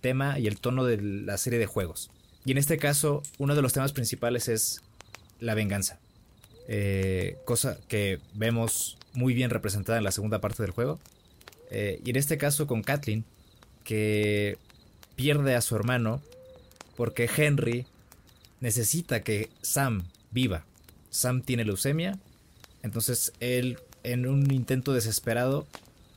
tema 0.00 0.38
y 0.38 0.46
el 0.46 0.58
tono 0.58 0.84
de 0.84 1.00
la 1.00 1.38
serie 1.38 1.58
de 1.58 1.66
juegos. 1.66 2.10
Y 2.44 2.52
en 2.52 2.58
este 2.58 2.76
caso, 2.78 3.22
uno 3.38 3.54
de 3.54 3.62
los 3.62 3.72
temas 3.72 3.92
principales 3.92 4.48
es 4.48 4.82
la 5.40 5.54
venganza. 5.54 5.98
Eh, 6.68 7.36
cosa 7.44 7.78
que 7.88 8.20
vemos 8.34 8.98
muy 9.12 9.34
bien 9.34 9.50
representada 9.50 9.98
en 9.98 10.04
la 10.04 10.12
segunda 10.12 10.40
parte 10.40 10.62
del 10.62 10.72
juego. 10.72 10.98
Eh, 11.70 12.00
y 12.04 12.10
en 12.10 12.16
este 12.16 12.36
caso 12.36 12.66
con 12.66 12.82
Kathleen, 12.82 13.24
que 13.84 14.58
pierde 15.16 15.54
a 15.54 15.60
su 15.60 15.76
hermano 15.76 16.20
porque 16.96 17.28
Henry 17.34 17.86
necesita 18.60 19.22
que 19.22 19.50
Sam 19.62 20.04
viva. 20.30 20.64
Sam 21.10 21.42
tiene 21.42 21.64
leucemia, 21.64 22.18
entonces 22.82 23.32
él, 23.40 23.78
en 24.02 24.26
un 24.26 24.50
intento 24.50 24.92
desesperado, 24.92 25.66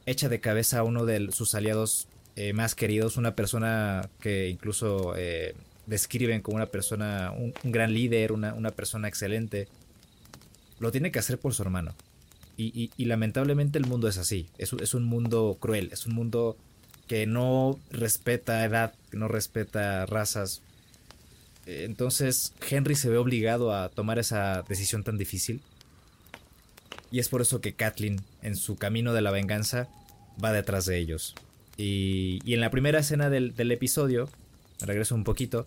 echa 0.05 0.29
de 0.29 0.39
cabeza 0.39 0.79
a 0.79 0.83
uno 0.83 1.05
de 1.05 1.31
sus 1.31 1.55
aliados 1.55 2.07
eh, 2.35 2.53
más 2.53 2.75
queridos, 2.75 3.17
una 3.17 3.35
persona 3.35 4.09
que 4.19 4.49
incluso 4.49 5.15
eh, 5.17 5.55
describen 5.87 6.41
como 6.41 6.57
una 6.57 6.67
persona, 6.67 7.31
un, 7.31 7.53
gran 7.63 7.93
líder, 7.93 8.31
una, 8.31 8.71
persona 8.71 9.07
excelente. 9.07 9.67
Lo 10.79 10.91
tiene 10.91 11.11
que 11.11 11.19
hacer 11.19 11.39
por 11.39 11.53
su 11.53 11.63
hermano. 11.63 11.95
Y, 12.57 12.91
lamentablemente 13.05 13.79
el 13.79 13.85
mundo 13.85 14.07
es 14.07 14.17
así. 14.17 14.49
Es, 14.57 14.73
es, 14.73 14.93
un 14.93 15.03
mundo 15.03 15.57
cruel. 15.59 15.89
Es 15.91 16.05
un 16.05 16.15
mundo 16.15 16.57
que 17.07 17.25
no 17.25 17.79
respeta 17.91 18.65
edad, 18.65 18.93
que 19.09 19.17
no 19.17 19.27
respeta 19.27 20.05
razas. 20.05 20.61
Entonces 21.67 22.53
Henry 22.67 22.95
se 22.95 23.09
ve 23.09 23.17
obligado 23.17 23.75
a 23.75 23.89
tomar 23.89 24.19
esa 24.19 24.63
decisión 24.67 25.03
tan 25.03 25.17
difícil. 25.17 25.61
Y 27.11 27.19
es 27.19 27.29
por 27.29 27.41
eso 27.41 27.61
que 27.61 27.73
Kathleen, 27.73 28.21
en 28.41 28.55
su 28.55 28.77
camino 28.77 29.13
de 29.13 29.21
la 29.21 29.31
venganza, 29.31 29.87
va 30.43 30.51
detrás 30.51 30.85
de 30.85 30.97
ellos. 30.97 31.35
Y, 31.77 32.39
y 32.43 32.53
en 32.53 32.61
la 32.61 32.71
primera 32.71 32.99
escena 32.99 33.29
del, 33.29 33.55
del 33.55 33.71
episodio, 33.71 34.29
me 34.81 34.87
regreso 34.87 35.15
un 35.15 35.23
poquito, 35.23 35.65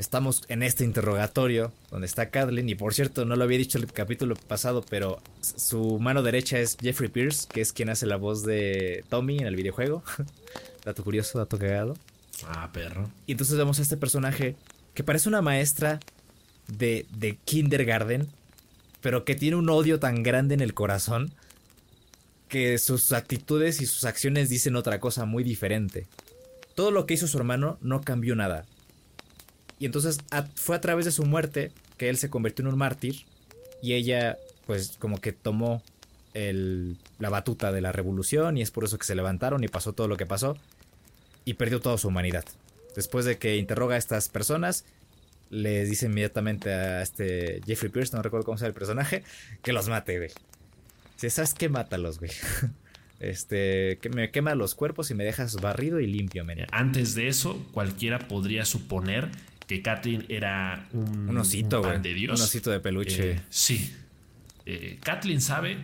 estamos 0.00 0.42
en 0.48 0.62
este 0.62 0.84
interrogatorio 0.84 1.72
donde 1.90 2.06
está 2.06 2.30
Kathleen 2.30 2.68
y 2.68 2.74
por 2.74 2.94
cierto 2.94 3.26
no 3.26 3.36
lo 3.36 3.44
había 3.44 3.58
dicho 3.58 3.76
el 3.76 3.86
capítulo 3.86 4.34
pasado 4.34 4.82
pero 4.88 5.20
su 5.40 5.98
mano 5.98 6.22
derecha 6.22 6.58
es 6.58 6.78
Jeffrey 6.80 7.10
Pierce 7.10 7.46
que 7.46 7.60
es 7.60 7.74
quien 7.74 7.90
hace 7.90 8.06
la 8.06 8.16
voz 8.16 8.42
de 8.42 9.04
Tommy 9.10 9.38
en 9.38 9.46
el 9.46 9.56
videojuego 9.56 10.02
dato 10.86 11.04
curioso 11.04 11.38
dato 11.38 11.58
cagado 11.58 11.98
ah 12.46 12.70
perro 12.72 13.10
y 13.26 13.32
entonces 13.32 13.58
vemos 13.58 13.78
a 13.78 13.82
este 13.82 13.98
personaje 13.98 14.56
que 15.00 15.04
parece 15.04 15.30
una 15.30 15.40
maestra 15.40 15.98
de, 16.68 17.06
de 17.08 17.38
kindergarten 17.46 18.28
pero 19.00 19.24
que 19.24 19.34
tiene 19.34 19.56
un 19.56 19.70
odio 19.70 19.98
tan 19.98 20.22
grande 20.22 20.52
en 20.52 20.60
el 20.60 20.74
corazón 20.74 21.32
que 22.48 22.76
sus 22.76 23.12
actitudes 23.12 23.80
y 23.80 23.86
sus 23.86 24.04
acciones 24.04 24.50
dicen 24.50 24.76
otra 24.76 25.00
cosa 25.00 25.24
muy 25.24 25.42
diferente 25.42 26.06
todo 26.74 26.90
lo 26.90 27.06
que 27.06 27.14
hizo 27.14 27.26
su 27.26 27.38
hermano 27.38 27.78
no 27.80 28.02
cambió 28.02 28.36
nada 28.36 28.66
y 29.78 29.86
entonces 29.86 30.18
fue 30.54 30.76
a 30.76 30.82
través 30.82 31.06
de 31.06 31.12
su 31.12 31.24
muerte 31.24 31.72
que 31.96 32.10
él 32.10 32.18
se 32.18 32.28
convirtió 32.28 32.62
en 32.62 32.70
un 32.70 32.78
mártir 32.78 33.24
y 33.80 33.94
ella 33.94 34.36
pues 34.66 34.98
como 34.98 35.18
que 35.18 35.32
tomó 35.32 35.82
el, 36.34 36.98
la 37.18 37.30
batuta 37.30 37.72
de 37.72 37.80
la 37.80 37.92
revolución 37.92 38.58
y 38.58 38.60
es 38.60 38.70
por 38.70 38.84
eso 38.84 38.98
que 38.98 39.06
se 39.06 39.14
levantaron 39.14 39.64
y 39.64 39.68
pasó 39.68 39.94
todo 39.94 40.08
lo 40.08 40.18
que 40.18 40.26
pasó 40.26 40.58
y 41.46 41.54
perdió 41.54 41.80
toda 41.80 41.96
su 41.96 42.08
humanidad. 42.08 42.44
Después 42.94 43.24
de 43.24 43.38
que 43.38 43.56
interroga 43.56 43.94
a 43.94 43.98
estas 43.98 44.28
personas, 44.28 44.84
les 45.50 45.88
dice 45.88 46.06
inmediatamente 46.06 46.72
a 46.72 47.02
este 47.02 47.60
Jeffrey 47.66 47.90
Pierce, 47.90 48.16
no 48.16 48.22
recuerdo 48.22 48.44
cómo 48.44 48.58
se 48.58 48.62
llama 48.62 48.68
el 48.68 48.74
personaje, 48.74 49.24
que 49.62 49.72
los 49.72 49.88
mate, 49.88 50.18
güey. 50.18 50.30
Si 51.16 51.30
sabes 51.30 51.54
que 51.54 51.68
mátalos, 51.68 52.18
güey. 52.18 52.32
Este, 53.20 53.98
que 54.00 54.08
me 54.08 54.30
quema 54.30 54.54
los 54.54 54.74
cuerpos 54.74 55.10
y 55.10 55.14
me 55.14 55.24
dejas 55.24 55.56
barrido 55.56 56.00
y 56.00 56.06
limpio, 56.06 56.42
men. 56.42 56.64
Antes 56.72 57.14
de 57.14 57.28
eso, 57.28 57.62
cualquiera 57.72 58.18
podría 58.28 58.64
suponer 58.64 59.28
que 59.66 59.82
Kathleen 59.82 60.24
era 60.30 60.88
un, 60.94 61.36
osito, 61.36 61.82
de 61.82 62.14
Dios. 62.14 62.40
Un 62.40 62.44
osito 62.44 62.70
de 62.70 62.80
peluche. 62.80 63.32
Eh, 63.32 63.40
sí. 63.50 63.94
Eh, 64.64 64.98
Kathleen 65.02 65.42
sabe 65.42 65.76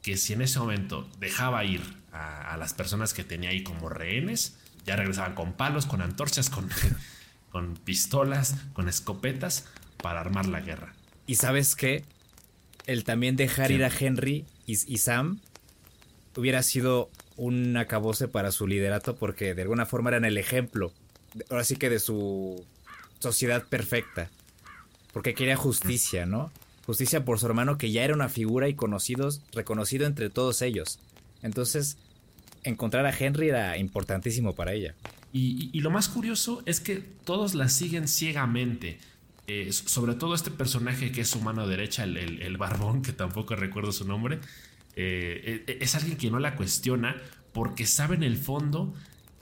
que 0.00 0.16
si 0.16 0.32
en 0.32 0.40
ese 0.40 0.58
momento 0.58 1.08
dejaba 1.20 1.62
ir 1.64 1.82
a, 2.10 2.56
las 2.56 2.74
personas 2.74 3.14
que 3.14 3.22
tenía 3.22 3.50
ahí 3.50 3.62
como 3.62 3.88
rehenes, 3.88 4.56
ya 4.86 4.96
regresaban 4.96 5.34
con 5.34 5.52
palos, 5.52 5.86
con 5.86 6.02
antorchas, 6.02 6.50
con, 6.50 6.68
con 7.50 7.74
pistolas, 7.76 8.56
con 8.72 8.88
escopetas 8.88 9.66
para 10.02 10.20
armar 10.20 10.46
la 10.46 10.60
guerra. 10.60 10.94
Y 11.26 11.36
sabes 11.36 11.74
qué? 11.74 12.04
El 12.86 13.04
también 13.04 13.36
dejar 13.36 13.70
ir 13.70 13.84
a 13.84 13.90
Henry 13.90 14.46
y, 14.66 14.72
y 14.72 14.98
Sam 14.98 15.40
hubiera 16.36 16.62
sido 16.62 17.10
un 17.36 17.76
acabose 17.76 18.28
para 18.28 18.50
su 18.50 18.66
liderato 18.66 19.16
porque 19.16 19.54
de 19.54 19.62
alguna 19.62 19.86
forma 19.86 20.10
eran 20.10 20.24
el 20.24 20.38
ejemplo. 20.38 20.92
Ahora 21.50 21.64
sí 21.64 21.76
que 21.76 21.90
de 21.90 22.00
su 22.00 22.64
sociedad 23.18 23.64
perfecta. 23.64 24.30
Porque 25.12 25.34
quería 25.34 25.56
justicia, 25.56 26.26
¿no? 26.26 26.52
Justicia 26.86 27.24
por 27.24 27.38
su 27.38 27.46
hermano 27.46 27.78
que 27.78 27.90
ya 27.90 28.04
era 28.04 28.14
una 28.14 28.28
figura 28.28 28.68
y 28.68 28.74
conocidos, 28.74 29.42
reconocido 29.52 30.06
entre 30.06 30.30
todos 30.30 30.62
ellos. 30.62 31.00
Entonces, 31.42 31.98
encontrar 32.68 33.06
a 33.06 33.16
Henry 33.16 33.48
era 33.48 33.76
importantísimo 33.76 34.54
para 34.54 34.72
ella. 34.72 34.94
Y, 35.32 35.78
lo 35.80 35.90
más 35.90 36.08
curioso 36.08 36.62
es 36.66 36.80
que 36.80 36.96
todos 36.96 37.54
la 37.54 37.68
siguen 37.68 38.08
ciegamente. 38.08 38.98
Eh, 39.46 39.72
sobre 39.72 40.14
todo 40.14 40.34
este 40.34 40.50
personaje 40.50 41.10
que 41.10 41.22
es 41.22 41.28
su 41.28 41.40
mano 41.40 41.66
derecha, 41.66 42.04
el, 42.04 42.56
barbón, 42.58 43.02
que 43.02 43.12
tampoco 43.12 43.56
recuerdo 43.56 43.92
su 43.92 44.06
nombre, 44.06 44.40
eh, 44.96 45.64
e, 45.66 45.78
es 45.80 45.94
alguien 45.94 46.18
que 46.18 46.30
no 46.30 46.38
la 46.38 46.54
cuestiona 46.54 47.16
porque 47.52 47.86
sabe 47.86 48.16
en 48.16 48.22
el 48.22 48.36
fondo 48.36 48.94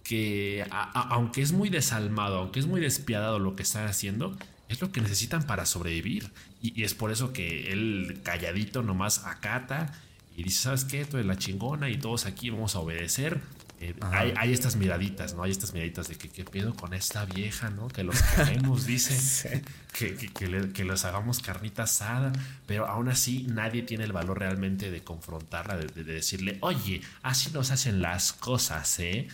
que 0.04 0.64
aunque 0.71 1.42
es 1.42 1.52
muy 1.52 1.68
desalmado, 1.68 2.38
aunque 2.38 2.61
es 2.61 2.66
muy 2.66 2.80
despiadado 2.80 3.40
lo 3.40 3.56
que 3.56 3.64
están 3.64 3.88
haciendo, 3.88 4.37
es 4.68 4.80
lo 4.80 4.92
que 4.92 5.00
necesitan 5.00 5.45
para 5.47 5.66
sobrevivir. 5.66 6.30
Y, 6.62 6.83
es 6.83 6.95
por 6.95 7.11
eso 7.11 7.33
que 7.33 7.73
él 7.73 8.21
calladito 8.23 8.83
nomás 8.83 9.25
acata 9.25 9.92
y 10.37 10.43
dice, 10.43 10.62
¿sabes 10.62 10.85
qué? 10.85 11.05
Tú 11.05 11.16
eres 11.16 11.26
la 11.26 11.37
chingona 11.37 11.88
y 11.88 11.97
todos 11.97 12.26
aquí 12.26 12.50
vamos 12.50 12.76
a 12.76 12.81
obedecer. 12.81 13.40
Eh, 13.81 13.95
hay, 14.00 14.52
estas 14.52 14.76
miraditas, 14.76 15.35
¿no? 15.35 15.43
Hay 15.43 15.50
estas 15.50 15.75
miraditas 15.75 16.09
de 16.09 16.16
que 16.16 16.28
qué 16.31 16.45
pedo 16.45 16.75
con 16.75 16.95
esta 16.95 17.26
vieja, 17.26 17.69
¿no? 17.71 17.88
Que 17.88 18.05
los 18.05 18.23
queremos, 18.23 18.87
dice, 18.87 19.62
que, 19.93 20.14
que, 20.14 20.85
los 20.85 21.05
hagamos 21.05 21.40
carnita 21.40 21.83
asada, 21.83 22.33
pero 22.66 22.87
aún 22.87 23.09
así 23.09 23.47
nadie 23.49 23.83
tiene 23.83 24.05
el 24.05 24.12
valor 24.12 24.38
realmente 24.38 24.90
de 24.90 25.02
confrontarla, 25.02 25.76
de 25.76 26.05
decirle, 26.05 26.57
oye, 26.61 27.02
así 27.23 27.50
nos 27.50 27.71
hacen 27.71 28.00
las 28.00 28.33
cosas, 28.33 28.99
¿eh? 28.99 29.28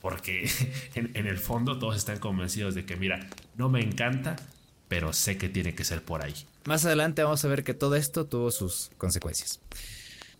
porque 0.00 0.50
en, 0.94 1.26
el 1.26 1.38
fondo 1.38 1.78
todos 1.78 1.96
están 1.96 2.18
convencidos 2.18 2.74
de 2.74 2.84
que, 2.84 2.96
mira, 2.96 3.28
no 3.56 3.68
me 3.68 3.80
encanta, 3.80 4.36
pero 4.88 5.12
sé 5.12 5.36
que 5.36 5.48
tiene 5.48 5.74
que 5.74 5.84
ser 5.84 6.02
por 6.02 6.24
ahí. 6.24 6.34
Más 6.64 6.84
adelante 6.84 7.22
vamos 7.22 7.44
a 7.44 7.48
ver 7.48 7.64
que 7.64 7.74
todo 7.74 7.96
esto 7.96 8.26
tuvo 8.26 8.50
sus 8.50 8.90
consecuencias. 8.98 9.60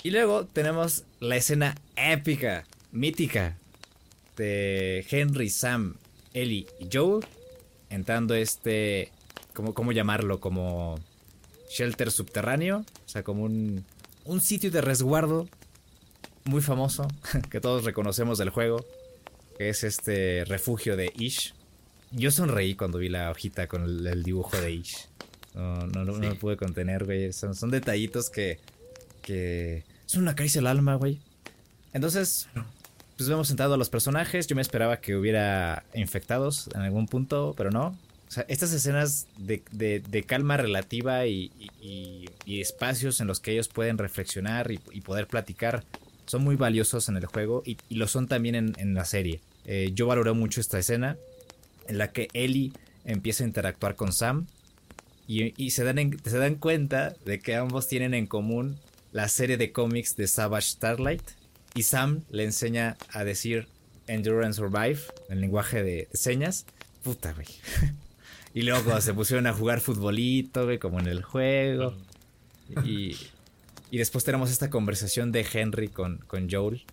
Y 0.03 0.11
luego 0.11 0.45
tenemos 0.47 1.05
la 1.21 1.37
escena 1.37 1.75
épica, 1.97 2.65
mítica, 2.93 3.57
de 4.37 5.05
Henry, 5.11 5.51
Sam, 5.51 5.97
Ellie 6.33 6.67
y 6.79 6.89
Joe 6.93 7.21
entrando 7.91 8.35
este, 8.35 9.11
¿cómo, 9.53 9.75
cómo 9.75 9.93
llamarlo? 9.93 10.41
Como 10.41 11.01
shelter 11.71 12.11
subterráneo, 12.11 12.79
o 12.79 13.09
sea, 13.09 13.23
como 13.23 13.43
un, 13.43 13.85
un 14.25 14.41
sitio 14.41 14.71
de 14.71 14.81
resguardo 14.81 15.49
muy 16.45 16.63
famoso 16.63 17.09
que 17.51 17.61
todos 17.61 17.85
reconocemos 17.85 18.39
del 18.39 18.51
juego 18.51 18.85
que 19.59 19.69
es 19.69 19.83
este 19.83 20.45
refugio 20.47 20.97
de 20.97 21.13
Ish. 21.19 21.53
Yo 22.13 22.31
sonreí 22.31 22.77
cuando 22.77 22.99
vi 22.99 23.09
la 23.09 23.31
hojita 23.31 23.67
con 23.67 23.83
el, 23.85 24.23
dibujo 24.23 24.57
de 24.57 24.71
Ish. 24.71 25.09
No, 25.55 25.87
no, 25.89 26.05
no, 26.05 26.13
me 26.15 26.35
pude 26.37 26.57
contener, 26.57 27.05
güey. 27.05 27.33
Son, 27.33 27.57
son 27.57 27.71
detallitos 27.71 28.31
que, 28.31 28.61
que 29.21 29.83
son 30.09 30.23
una 30.23 30.35
caricia 30.35 30.61
al 30.63 30.67
alma, 30.67 30.95
güey. 30.95 31.21
Entonces, 31.93 32.49
pues 33.17 33.29
hemos 33.29 33.47
sentado 33.47 33.75
a 33.75 33.77
los 33.77 33.91
personajes. 33.91 34.47
Yo 34.47 34.57
me 34.57 34.63
esperaba 34.63 35.01
que 35.01 35.15
hubiera 35.15 35.85
infectados 35.95 36.71
en 36.75 36.81
algún 36.81 37.07
punto, 37.07 37.55
pero 37.57 37.71
no. 37.71 37.89
O 38.27 38.31
sea, 38.31 38.47
estas 38.49 38.73
escenas 38.73 39.27
de, 39.37 39.63
de, 39.71 40.23
calma 40.23 40.57
relativa 40.57 41.27
y, 41.27 41.53
y, 41.81 42.61
espacios 42.61 43.21
en 43.21 43.27
los 43.27 43.41
que 43.41 43.53
ellos 43.53 43.69
pueden 43.69 43.99
reflexionar 43.99 44.71
y, 44.71 44.79
poder 45.03 45.27
platicar 45.27 45.85
son 46.27 46.43
muy 46.43 46.57
valiosos 46.57 47.09
en 47.09 47.17
el 47.17 47.27
juego 47.27 47.63
y, 47.65 47.77
lo 47.91 48.09
son 48.09 48.29
también 48.29 48.55
en, 48.55 48.75
en 48.79 48.95
la 48.95 49.05
serie. 49.05 49.41
Eh, 49.67 49.93
yo 49.95 50.07
valoré 50.07 50.33
mucho 50.33 50.61
esta 50.61 50.79
escena 50.79 51.19
en 51.87 51.99
la 51.99 52.13
que 52.13 52.29
Ellie 52.33 52.73
empieza 53.05 53.45
a 53.45 53.47
interactuar 53.47 53.95
con 53.95 54.13
Sam 54.13 54.47
y, 55.27 55.71
se, 55.71 55.85
dan 55.85 56.19
se 56.25 56.39
dan 56.39 56.55
cuenta 56.55 57.15
de 57.27 57.39
que 57.39 57.57
ambos 57.57 57.87
tienen 57.87 58.15
en 58.15 58.27
común 58.27 58.79
la 59.19 59.27
serie 59.27 59.57
de 59.57 59.73
cómics 59.73 60.15
de 60.15 60.29
Savage 60.29 60.69
Starlight 60.69 61.25
y 61.75 61.83
Sam 61.83 62.23
le 62.31 62.45
enseña 62.45 62.97
a 63.11 63.25
decir 63.25 63.67
Endure 64.07 64.47
and 64.47 64.55
Survive 64.55 65.01
en 65.29 65.41
lenguaje 65.41 65.83
de, 65.83 66.09
señas. 66.13 66.67
Puta, 67.03 67.33
güey. 67.33 67.49
y 68.55 68.63
luego 68.63 69.01
se 69.01 69.13
pusieron 69.15 69.49
a 69.49 69.53
jugar 69.53 69.81
futbolito, 69.81 70.67
güey, 70.67 70.79
como 70.79 71.01
en 71.01 71.09
el 71.09 71.25
juego. 71.25 71.97
Y, 72.85 73.17
y 73.91 73.99
después 73.99 74.23
tenemos 74.23 74.53
esta 74.53 74.71
conversación 74.71 75.33
de 75.33 75.45
Henry 75.53 75.89
con, 75.89 76.19
con 76.19 76.49
Joel 76.49 76.85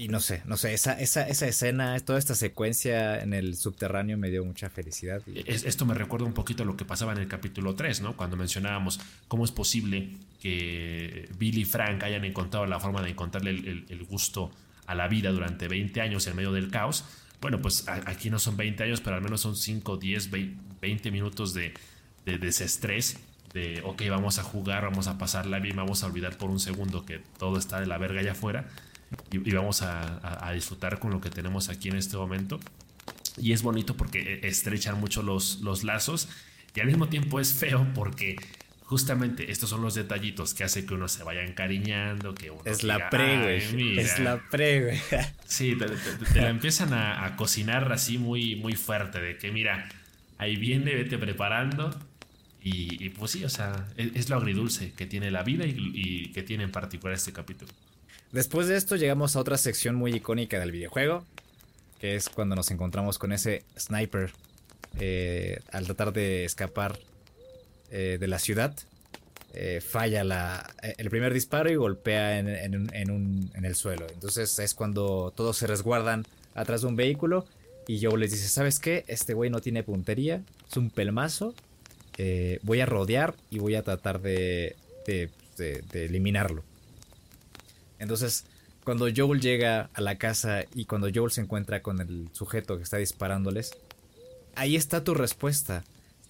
y 0.00 0.08
no 0.08 0.18
sé, 0.20 0.40
no 0.46 0.56
sé, 0.56 0.72
esa, 0.72 0.98
esa, 0.98 1.28
esa 1.28 1.46
escena, 1.46 2.00
toda 2.00 2.18
esta 2.18 2.34
secuencia 2.34 3.20
en 3.20 3.34
el 3.34 3.54
subterráneo 3.54 4.16
me 4.16 4.30
dio 4.30 4.42
mucha 4.42 4.70
felicidad. 4.70 5.20
esto 5.26 5.84
me 5.84 5.92
recuerda 5.92 6.24
un 6.24 6.32
poquito 6.32 6.62
a 6.62 6.66
lo 6.66 6.74
que 6.74 6.86
pasaba 6.86 7.12
en 7.12 7.18
el 7.18 7.28
capítulo 7.28 7.74
3, 7.74 8.00
¿no? 8.00 8.16
Cuando 8.16 8.38
mencionábamos 8.38 8.98
cómo 9.28 9.44
es 9.44 9.52
posible 9.52 10.08
que 10.40 11.28
Billy 11.38 11.60
y 11.60 11.64
Frank 11.66 12.02
hayan 12.02 12.24
encontrado 12.24 12.64
la 12.64 12.80
forma 12.80 13.02
de 13.02 13.10
encontrarle 13.10 13.50
el, 13.50 14.06
gusto 14.08 14.50
a 14.86 14.94
la 14.94 15.06
vida 15.06 15.32
durante 15.32 15.68
20 15.68 16.00
años 16.00 16.26
en 16.26 16.34
medio 16.34 16.52
del 16.52 16.70
caos. 16.70 17.04
Bueno, 17.42 17.60
pues 17.60 17.84
aquí 17.86 18.30
no 18.30 18.38
son 18.38 18.56
20 18.56 18.84
años, 18.84 19.02
pero 19.02 19.16
al 19.16 19.22
menos 19.22 19.42
son 19.42 19.54
5, 19.54 19.98
10, 19.98 20.30
20 20.80 21.10
minutos 21.10 21.52
de, 21.52 21.74
de 22.24 22.38
desestrés, 22.38 23.18
de, 23.52 23.82
ok, 23.84 24.00
vamos 24.08 24.38
a 24.38 24.44
jugar, 24.44 24.84
vamos 24.84 25.08
a 25.08 25.18
pasarla 25.18 25.58
bien, 25.58 25.76
vamos 25.76 26.02
a 26.02 26.06
olvidar 26.06 26.38
por 26.38 26.48
un 26.48 26.58
segundo 26.58 27.04
que 27.04 27.20
todo 27.38 27.58
está 27.58 27.80
de 27.80 27.86
la 27.86 27.98
verga 27.98 28.20
allá 28.20 28.32
afuera 28.32 28.66
y, 29.30 29.38
vamos 29.52 29.82
a, 29.82 30.50
disfrutar 30.54 30.98
con 30.98 31.10
lo 31.10 31.20
que 31.20 31.30
tenemos 31.30 31.68
aquí 31.68 31.88
en 31.88 31.96
este 31.96 32.16
momento. 32.16 32.60
Y 33.36 33.52
es 33.52 33.62
bonito 33.62 33.96
porque 33.96 34.40
estrechan 34.42 35.00
mucho 35.00 35.22
los, 35.22 35.60
los 35.60 35.84
lazos 35.84 36.28
y 36.74 36.80
al 36.80 36.86
mismo 36.86 37.08
tiempo 37.08 37.40
es 37.40 37.52
feo 37.52 37.86
porque 37.94 38.36
justamente 38.90 39.52
estos 39.52 39.70
son 39.70 39.82
los 39.82 39.94
detallitos 39.94 40.52
que 40.52 40.64
hace 40.64 40.84
que 40.84 40.94
uno 40.94 41.06
se 41.06 41.22
vaya 41.22 41.44
encariñando, 41.44 42.34
que 42.34 42.50
uno 42.50 42.62
Es 42.64 42.82
la 42.82 43.08
pre, 43.08 43.38
güey. 43.40 43.98
Es 43.98 44.18
la 44.18 44.48
pre, 44.50 44.82
güey. 44.82 44.98
Sí, 45.46 45.76
te, 45.76 45.86
la 46.40 46.48
empiezan 46.48 46.92
a, 46.92 47.36
cocinar 47.36 47.92
así 47.92 48.18
muy, 48.18 48.56
muy 48.56 48.74
fuerte, 48.74 49.20
de 49.20 49.36
que 49.38 49.52
mira, 49.52 49.88
ahí 50.38 50.56
viene, 50.56 50.94
vete 50.94 51.18
preparando. 51.18 51.96
Y, 52.62 53.08
pues 53.10 53.30
sí, 53.30 53.44
o 53.44 53.48
sea, 53.48 53.86
es, 53.96 54.28
lo 54.28 54.36
agridulce 54.36 54.92
que 54.92 55.06
tiene 55.06 55.30
la 55.30 55.42
vida 55.42 55.64
y, 55.66 56.30
que 56.32 56.42
tiene 56.42 56.64
en 56.64 56.72
particular 56.72 57.14
este 57.14 57.32
capítulo. 57.32 57.72
Después 58.32 58.68
de 58.68 58.76
esto 58.76 58.94
llegamos 58.94 59.34
a 59.34 59.40
otra 59.40 59.58
sección 59.58 59.96
muy 59.96 60.14
icónica 60.14 60.60
del 60.60 60.70
videojuego, 60.70 61.24
que 62.00 62.14
es 62.14 62.28
cuando 62.28 62.54
nos 62.54 62.70
encontramos 62.70 63.18
con 63.18 63.32
ese 63.32 63.64
sniper 63.76 64.30
eh, 65.00 65.58
al 65.72 65.84
tratar 65.86 66.12
de 66.12 66.44
escapar 66.44 66.96
eh, 67.90 68.18
de 68.20 68.26
la 68.28 68.38
ciudad. 68.38 68.76
Eh, 69.52 69.80
falla 69.80 70.22
la, 70.22 70.72
el 70.96 71.10
primer 71.10 71.34
disparo 71.34 71.72
y 71.72 71.74
golpea 71.74 72.38
en, 72.38 72.54
el 72.94 73.74
suelo. 73.74 74.06
Entonces 74.12 74.60
es 74.60 74.74
cuando 74.74 75.32
todos 75.34 75.56
se 75.56 75.66
resguardan 75.66 76.24
atrás 76.54 76.82
de 76.82 76.86
un 76.86 76.94
vehículo 76.94 77.46
y 77.88 78.00
Joe 78.00 78.16
les 78.16 78.30
dice, 78.30 78.46
¿sabes 78.46 78.78
qué? 78.78 79.04
Este 79.08 79.34
güey 79.34 79.50
no 79.50 79.60
tiene 79.60 79.82
puntería, 79.82 80.40
es 80.70 80.76
un 80.76 80.90
pelmazo. 80.90 81.52
voy 82.62 82.80
a 82.80 82.86
rodear 82.86 83.34
y 83.50 83.58
voy 83.58 83.74
a 83.74 83.82
tratar 83.82 84.20
de, 84.22 84.76
de 85.04 85.80
eliminarlo. 85.92 86.62
Entonces, 88.00 88.46
cuando 88.82 89.06
Joel 89.14 89.40
llega 89.40 89.90
a 89.94 90.00
la 90.00 90.16
casa 90.16 90.64
y 90.74 90.86
cuando 90.86 91.08
Joel 91.14 91.30
se 91.30 91.42
encuentra 91.42 91.82
con 91.82 92.00
el 92.00 92.28
sujeto 92.32 92.76
que 92.76 92.82
está 92.82 92.96
disparándoles, 92.96 93.70
ahí 94.56 94.74
está 94.74 95.04
tu 95.04 95.14
respuesta. 95.14 95.84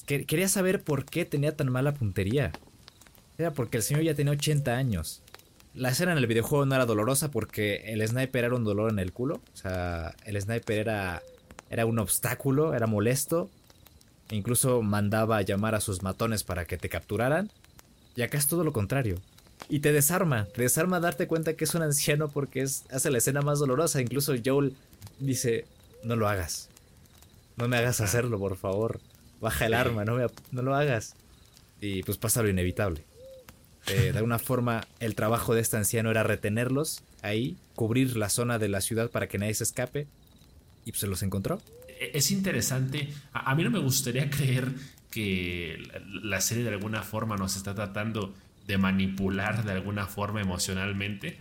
Quería 0.07 0.49
saber 0.49 0.83
por 0.83 1.05
qué 1.05 1.25
tenía 1.25 1.57
tan 1.57 1.71
mala 1.71 1.95
puntería. 1.95 2.51
Era 3.39 3.53
porque 3.53 3.77
el 3.77 3.85
señor 3.85 4.03
ya 4.03 4.15
tenía 4.15 4.33
80 4.33 4.77
años. 4.77 5.23
La 5.73 5.91
escena 5.91 6.13
en 6.13 6.19
el 6.19 6.27
videojuego 6.27 6.67
no 6.67 6.75
era 6.75 6.85
dolorosa 6.85 7.31
porque 7.31 7.77
el 7.87 8.07
sniper 8.07 8.45
era 8.45 8.57
un 8.57 8.65
dolor 8.65 8.91
en 8.91 8.99
el 8.99 9.13
culo. 9.13 9.41
O 9.55 9.57
sea, 9.57 10.17
el 10.25 10.41
sniper 10.41 10.79
era, 10.79 11.23
era 11.71 11.87
un 11.87 12.01
obstáculo, 12.01 12.75
era 12.75 12.89
molesto. 12.89 13.49
incluso 14.31 14.83
mandaba 14.83 15.37
a 15.37 15.43
llamar 15.43 15.77
a 15.77 15.81
sus 15.81 16.03
matones 16.03 16.43
para 16.43 16.65
que 16.65 16.77
te 16.77 16.89
capturaran. 16.89 17.51
Y 18.17 18.23
acá 18.23 18.37
es 18.37 18.49
todo 18.49 18.65
lo 18.65 18.73
contrario. 18.73 19.21
Y 19.69 19.81
te 19.81 19.93
desarma, 19.93 20.47
te 20.47 20.63
desarma 20.63 21.01
darte 21.01 21.27
cuenta 21.27 21.55
que 21.55 21.65
es 21.65 21.75
un 21.75 21.83
anciano 21.83 22.29
porque 22.29 22.63
es, 22.63 22.85
hace 22.91 23.11
la 23.11 23.19
escena 23.19 23.43
más 23.43 23.59
dolorosa. 23.59 24.01
Incluso 24.01 24.35
Joel 24.45 24.75
dice, 25.19 25.67
no 26.03 26.17
lo 26.17 26.29
hagas. 26.29 26.69
No 27.57 27.69
me 27.69 27.77
hagas 27.77 28.01
hacerlo, 28.01 28.39
por 28.39 28.57
favor. 28.57 29.01
Baja 29.41 29.67
el 29.67 29.75
arma, 29.75 30.05
no, 30.05 30.17
no 30.51 30.63
lo 30.63 30.75
hagas. 30.75 31.15
Y 31.81 32.03
pues 32.03 32.19
pasa 32.19 32.43
lo 32.43 32.49
inevitable. 32.49 33.05
Eh, 33.87 34.13
de 34.13 34.19
alguna 34.19 34.39
forma, 34.39 34.87
el 34.99 35.15
trabajo 35.15 35.55
de 35.55 35.61
este 35.61 35.77
anciano 35.77 36.11
era 36.11 36.23
retenerlos 36.23 37.03
ahí, 37.23 37.57
cubrir 37.75 38.17
la 38.17 38.29
zona 38.29 38.59
de 38.59 38.69
la 38.69 38.81
ciudad 38.81 39.11
para 39.11 39.29
que 39.29 39.39
nadie 39.39 39.55
se 39.55 39.65
escape. 39.65 40.07
Y 40.85 40.93
pues 40.93 41.01
se 41.01 41.07
los 41.07 41.23
encontró. 41.23 41.61
E-, 41.89 42.11
es 42.15 42.31
interesante. 42.31 43.13
A, 43.33 43.55
mí 43.55 43.63
no 43.63 43.71
me 43.71 43.79
gustaría 43.79 44.31
creer 44.31 44.73
que 45.11 45.83
la 46.23 46.41
serie 46.41 46.65
de 46.65 46.71
alguna 46.71 47.03
forma 47.03 47.37
nos 47.37 47.57
está 47.57 47.75
tratando 47.75 48.33
de 48.71 48.79
manipular 48.79 49.65
de 49.65 49.73
alguna 49.73 50.07
forma 50.07 50.41
emocionalmente. 50.41 51.37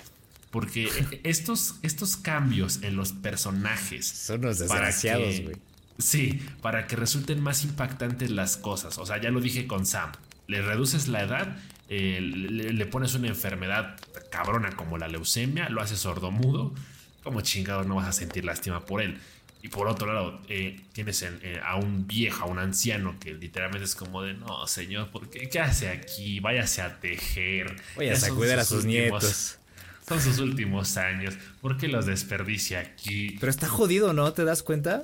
Porque 0.49 0.89
estos, 1.23 1.75
estos 1.83 2.17
cambios 2.17 2.81
en 2.81 2.95
los 2.95 3.13
personajes. 3.13 4.07
Son 4.07 4.41
los 4.41 4.57
desgraciados, 4.57 5.41
güey. 5.41 5.55
Sí, 5.99 6.41
para 6.61 6.87
que 6.87 6.95
resulten 6.95 7.39
más 7.41 7.63
impactantes 7.63 8.31
las 8.31 8.57
cosas. 8.57 8.97
O 8.97 9.05
sea, 9.05 9.21
ya 9.21 9.29
lo 9.29 9.41
dije 9.41 9.67
con 9.67 9.85
Sam. 9.85 10.11
Le 10.47 10.63
reduces 10.63 11.07
la 11.07 11.21
edad, 11.21 11.57
eh, 11.87 12.19
le, 12.21 12.85
pones 12.87 13.13
una 13.13 13.27
enfermedad 13.27 13.97
cabrona 14.31 14.71
como 14.71 14.97
la 14.97 15.07
leucemia, 15.07 15.69
lo 15.69 15.81
haces 15.81 15.99
sordomudo. 15.99 16.73
Como 17.21 17.41
chingado 17.41 17.83
no 17.83 17.95
vas 17.95 18.07
a 18.07 18.13
sentir 18.13 18.43
lástima 18.45 18.85
por 18.85 19.03
él. 19.03 19.19
Y 19.61 19.67
por 19.67 19.87
otro 19.87 20.13
lado, 20.13 20.39
eh, 20.47 20.79
tienes 20.93 21.21
eh, 21.21 21.59
a 21.63 21.75
un 21.75 22.07
viejo, 22.07 22.43
a 22.43 22.47
un 22.47 22.59
anciano 22.59 23.19
que 23.19 23.33
literalmente 23.33 23.85
es 23.85 23.95
como 23.95 24.21
de, 24.21 24.33
no, 24.33 24.65
señor, 24.67 25.09
¿por 25.09 25.29
qué, 25.29 25.49
¿qué 25.49 25.59
hace 25.59 25.89
aquí? 25.89 26.39
Váyase 26.39 26.81
a 26.81 26.99
tejer. 26.99 27.75
Váyase 27.97 28.27
a 28.27 28.29
cuidar 28.29 28.59
a 28.59 28.63
sus 28.63 28.85
nietos. 28.85 29.59
Son 30.07 30.21
sus 30.21 30.39
últimos 30.39 30.97
años. 30.97 31.35
¿Por 31.61 31.77
qué 31.77 31.87
los 31.87 32.05
desperdicia 32.05 32.79
aquí? 32.79 33.37
Pero 33.39 33.49
está 33.49 33.67
jodido, 33.67 34.13
¿no? 34.13 34.31
¿Te 34.33 34.43
das 34.43 34.63
cuenta? 34.63 35.03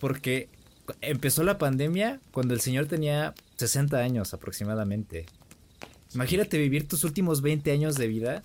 Porque 0.00 0.48
empezó 1.00 1.44
la 1.44 1.58
pandemia 1.58 2.18
cuando 2.32 2.54
el 2.54 2.60
señor 2.60 2.86
tenía 2.86 3.34
60 3.56 3.98
años 3.98 4.34
aproximadamente. 4.34 5.26
Imagínate 6.14 6.58
vivir 6.58 6.88
tus 6.88 7.04
últimos 7.04 7.42
20 7.42 7.70
años 7.72 7.96
de 7.96 8.08
vida 8.08 8.42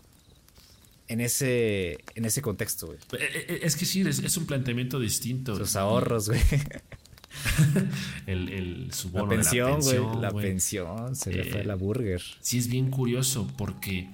en 1.07 1.21
ese, 1.21 2.03
en 2.15 2.25
ese 2.25 2.41
contexto, 2.41 2.87
güey. 2.87 2.97
Eh, 2.97 3.17
eh, 3.19 3.45
eh, 3.49 3.59
es 3.63 3.75
que 3.75 3.85
sí, 3.85 4.01
es, 4.01 4.37
un 4.37 4.45
planteamiento 4.45 4.99
distinto. 4.99 5.55
Sus 5.55 5.75
ahorros, 5.75 6.29
güey. 6.29 6.41
el, 8.27 8.49
el 8.49 8.91
la 9.13 9.27
pensión, 9.27 9.81
güey. 9.81 10.21
La 10.21 10.31
pensión, 10.31 11.15
se 11.15 11.31
le 11.31 11.43
fue 11.45 11.63
la 11.63 11.75
burger. 11.75 12.21
Sí, 12.41 12.57
es 12.57 12.67
bien 12.67 12.89
curioso 12.89 13.47
porque 13.57 14.09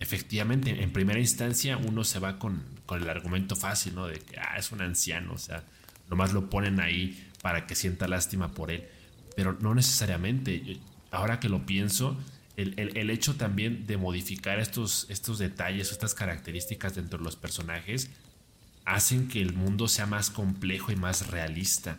efectivamente, 0.00 0.82
en 0.82 0.92
primera 0.92 1.20
instancia, 1.20 1.76
uno 1.76 2.04
se 2.04 2.18
va 2.18 2.38
con, 2.38 2.62
con 2.86 3.02
el 3.02 3.08
argumento 3.08 3.56
fácil, 3.56 3.94
¿no? 3.94 4.06
De 4.06 4.18
que 4.18 4.38
ah, 4.38 4.56
es 4.58 4.72
un 4.72 4.82
anciano, 4.82 5.32
o 5.32 5.38
sea, 5.38 5.64
Nomás 6.12 6.34
lo 6.34 6.50
ponen 6.50 6.78
ahí 6.78 7.26
para 7.40 7.66
que 7.66 7.74
sienta 7.74 8.06
lástima 8.06 8.52
por 8.52 8.70
él. 8.70 8.84
Pero 9.34 9.56
no 9.60 9.74
necesariamente. 9.74 10.76
Ahora 11.10 11.40
que 11.40 11.48
lo 11.48 11.64
pienso, 11.64 12.18
el, 12.56 13.10
hecho 13.10 13.34
también 13.36 13.86
de 13.86 13.96
modificar 13.96 14.58
estos, 14.58 15.06
estos 15.08 15.38
detalles, 15.38 15.90
estas 15.90 16.14
características 16.14 16.94
dentro 16.94 17.18
de 17.18 17.24
los 17.24 17.36
personajes, 17.36 18.10
hacen 18.84 19.28
que 19.28 19.40
el 19.40 19.54
mundo 19.54 19.88
sea 19.88 20.06
más 20.06 20.30
complejo 20.30 20.92
y 20.92 20.96
más 20.96 21.28
realista. 21.28 21.98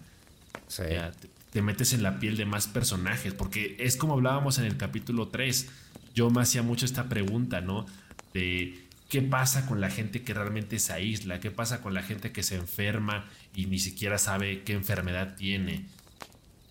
te, 1.51 1.61
metes 1.61 1.93
en 1.93 2.03
la 2.03 2.19
piel 2.19 2.37
de 2.37 2.45
más 2.45 2.67
personajes, 2.67 3.33
porque 3.33 3.75
es 3.79 3.97
como 3.97 4.13
hablábamos 4.13 4.57
en 4.59 4.65
el 4.65 4.77
capítulo 4.77 5.29
3. 5.29 5.69
Yo 6.13 6.29
me 6.29 6.41
hacía 6.41 6.61
mucho 6.61 6.85
esta 6.85 7.09
pregunta, 7.09 7.61
¿no? 7.61 7.85
De 8.33 8.83
qué 9.09 9.21
pasa 9.21 9.65
con 9.65 9.81
la 9.81 9.89
gente 9.89 10.23
que 10.23 10.33
realmente 10.33 10.79
se 10.79 10.93
aísla, 10.93 11.39
qué 11.39 11.51
pasa 11.51 11.81
con 11.81 11.93
la 11.93 12.03
gente 12.03 12.31
que 12.31 12.43
se 12.43 12.55
enferma 12.55 13.25
y 13.55 13.65
ni 13.65 13.79
siquiera 13.79 14.17
sabe 14.17 14.63
qué 14.63 14.73
enfermedad 14.73 15.35
tiene. 15.35 15.85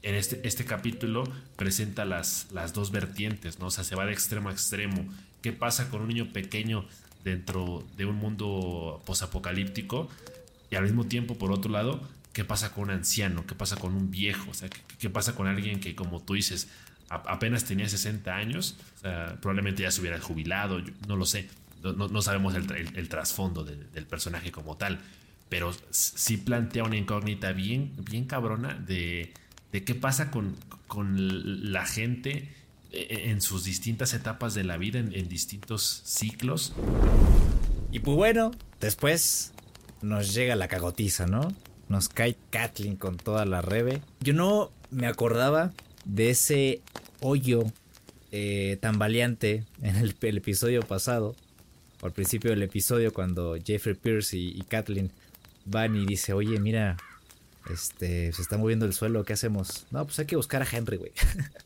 En 0.03 0.15
este, 0.15 0.41
este 0.47 0.65
capítulo 0.65 1.25
presenta 1.57 2.05
las, 2.05 2.49
las 2.53 2.73
dos 2.73 2.91
vertientes, 2.91 3.59
¿no? 3.59 3.67
O 3.67 3.71
sea, 3.71 3.85
se 3.85 3.95
va 3.95 4.05
de 4.07 4.13
extremo 4.13 4.49
a 4.49 4.53
extremo. 4.53 5.07
¿Qué 5.43 5.53
pasa 5.53 5.91
con 5.91 6.03
un 6.03 6.09
niño 6.09 6.33
pequeño 6.33 6.87
dentro 7.25 7.85
de 7.97 8.05
un 8.07 8.17
mundo 8.17 9.03
posapocalíptico? 9.07 10.09
Y 10.71 10.77
al 10.77 10.85
mismo 10.85 11.05
tiempo, 11.05 11.37
por 11.37 11.53
otro 11.53 11.71
lado, 11.71 12.01
¿qué 12.33 12.45
pasa 12.45 12.73
con 12.73 12.85
un 12.85 12.91
anciano? 12.91 13.47
¿Qué 13.47 13.55
pasa 13.55 13.77
con 13.77 13.95
un 13.95 14.11
viejo? 14.11 14.51
O 14.51 14.55
sea, 14.55 14.69
¿qué, 14.99 15.11
pasa 15.11 15.35
con 15.35 15.47
alguien 15.47 15.79
que, 15.81 15.95
como 15.95 16.21
tú 16.21 16.35
dices, 16.35 16.69
apenas 17.09 17.65
tenía 17.65 17.89
60 17.89 18.35
años? 18.35 18.77
O 18.97 19.01
sea, 19.01 19.39
probablemente 19.41 19.83
ya 19.83 19.91
se 19.91 20.01
hubiera 20.01 20.21
jubilado, 20.21 20.81
no 21.07 21.17
lo 21.17 21.27
sé 21.27 21.49
no, 21.83 22.23
sabemos 22.23 22.55
el, 22.55 23.09
trasfondo 23.09 23.65
del, 23.65 24.07
personaje 24.07 24.53
como 24.53 24.77
tal, 24.77 25.01
pero 25.49 25.73
sí 25.91 26.37
plantea 26.37 26.85
una 26.85 26.97
incógnita 26.97 27.53
bien, 27.53 27.93
bien 27.99 28.25
cabrona 28.25 28.75
de, 28.75 29.33
qué 29.73 29.95
pasa 29.95 30.31
con, 30.31 30.57
con, 30.87 31.73
la 31.73 31.87
gente 31.87 32.55
e, 32.91 33.31
en 33.31 33.41
sus 33.41 33.65
distintas 33.65 34.13
etapas 34.15 34.55
de 34.55 34.65
la 34.65 34.77
vida, 34.77 34.99
en, 34.99 35.29
distintos 35.29 36.03
ciclos. 36.05 36.75
Y 37.91 38.01
pues 38.01 38.17
bueno, 38.17 38.51
después 38.81 39.53
nos 40.03 40.35
llega 40.35 40.57
la 40.57 40.69
cagotiza, 40.69 41.27
¿no? 41.27 41.55
Nos 41.89 42.09
cae 42.09 42.37
Kathleen 42.51 42.97
con 42.97 43.17
toda 43.17 43.45
la 43.45 43.63
rebe. 43.63 44.03
Yo 44.21 44.35
no 44.35 44.71
me 44.91 45.07
acordaba 45.07 45.73
de 46.05 46.31
ese 46.31 46.83
hoyo 47.21 47.65
eh, 48.31 48.79
tan 48.81 48.99
valiente 48.99 49.65
en 49.83 49.97
el, 49.97 50.15
episodio 50.21 50.83
pasado 50.83 51.37
al 52.03 52.13
principio 52.13 52.51
del 52.51 52.63
episodio 52.63 53.13
cuando 53.13 53.57
Jeffrey 53.65 53.95
Pierce 53.95 54.37
y, 54.37 54.61
Kathleen 54.63 55.11
van 55.65 55.95
y 55.97 56.05
dice, 56.05 56.33
oye, 56.33 56.59
mira, 56.59 56.97
este, 57.71 58.33
se 58.33 58.43
está 58.43 58.57
moviendo 58.57 58.87
el 58.87 58.93
suelo, 58.93 59.25
¿qué 59.25 59.35
hacemos? 59.35 59.87
No, 59.91 60.05
pues 60.05 60.19
hay 60.19 60.27
que 60.27 60.37
buscar 60.37 60.63
a 60.63 60.67
Henry, 60.71 60.97
güey. 60.97 61.13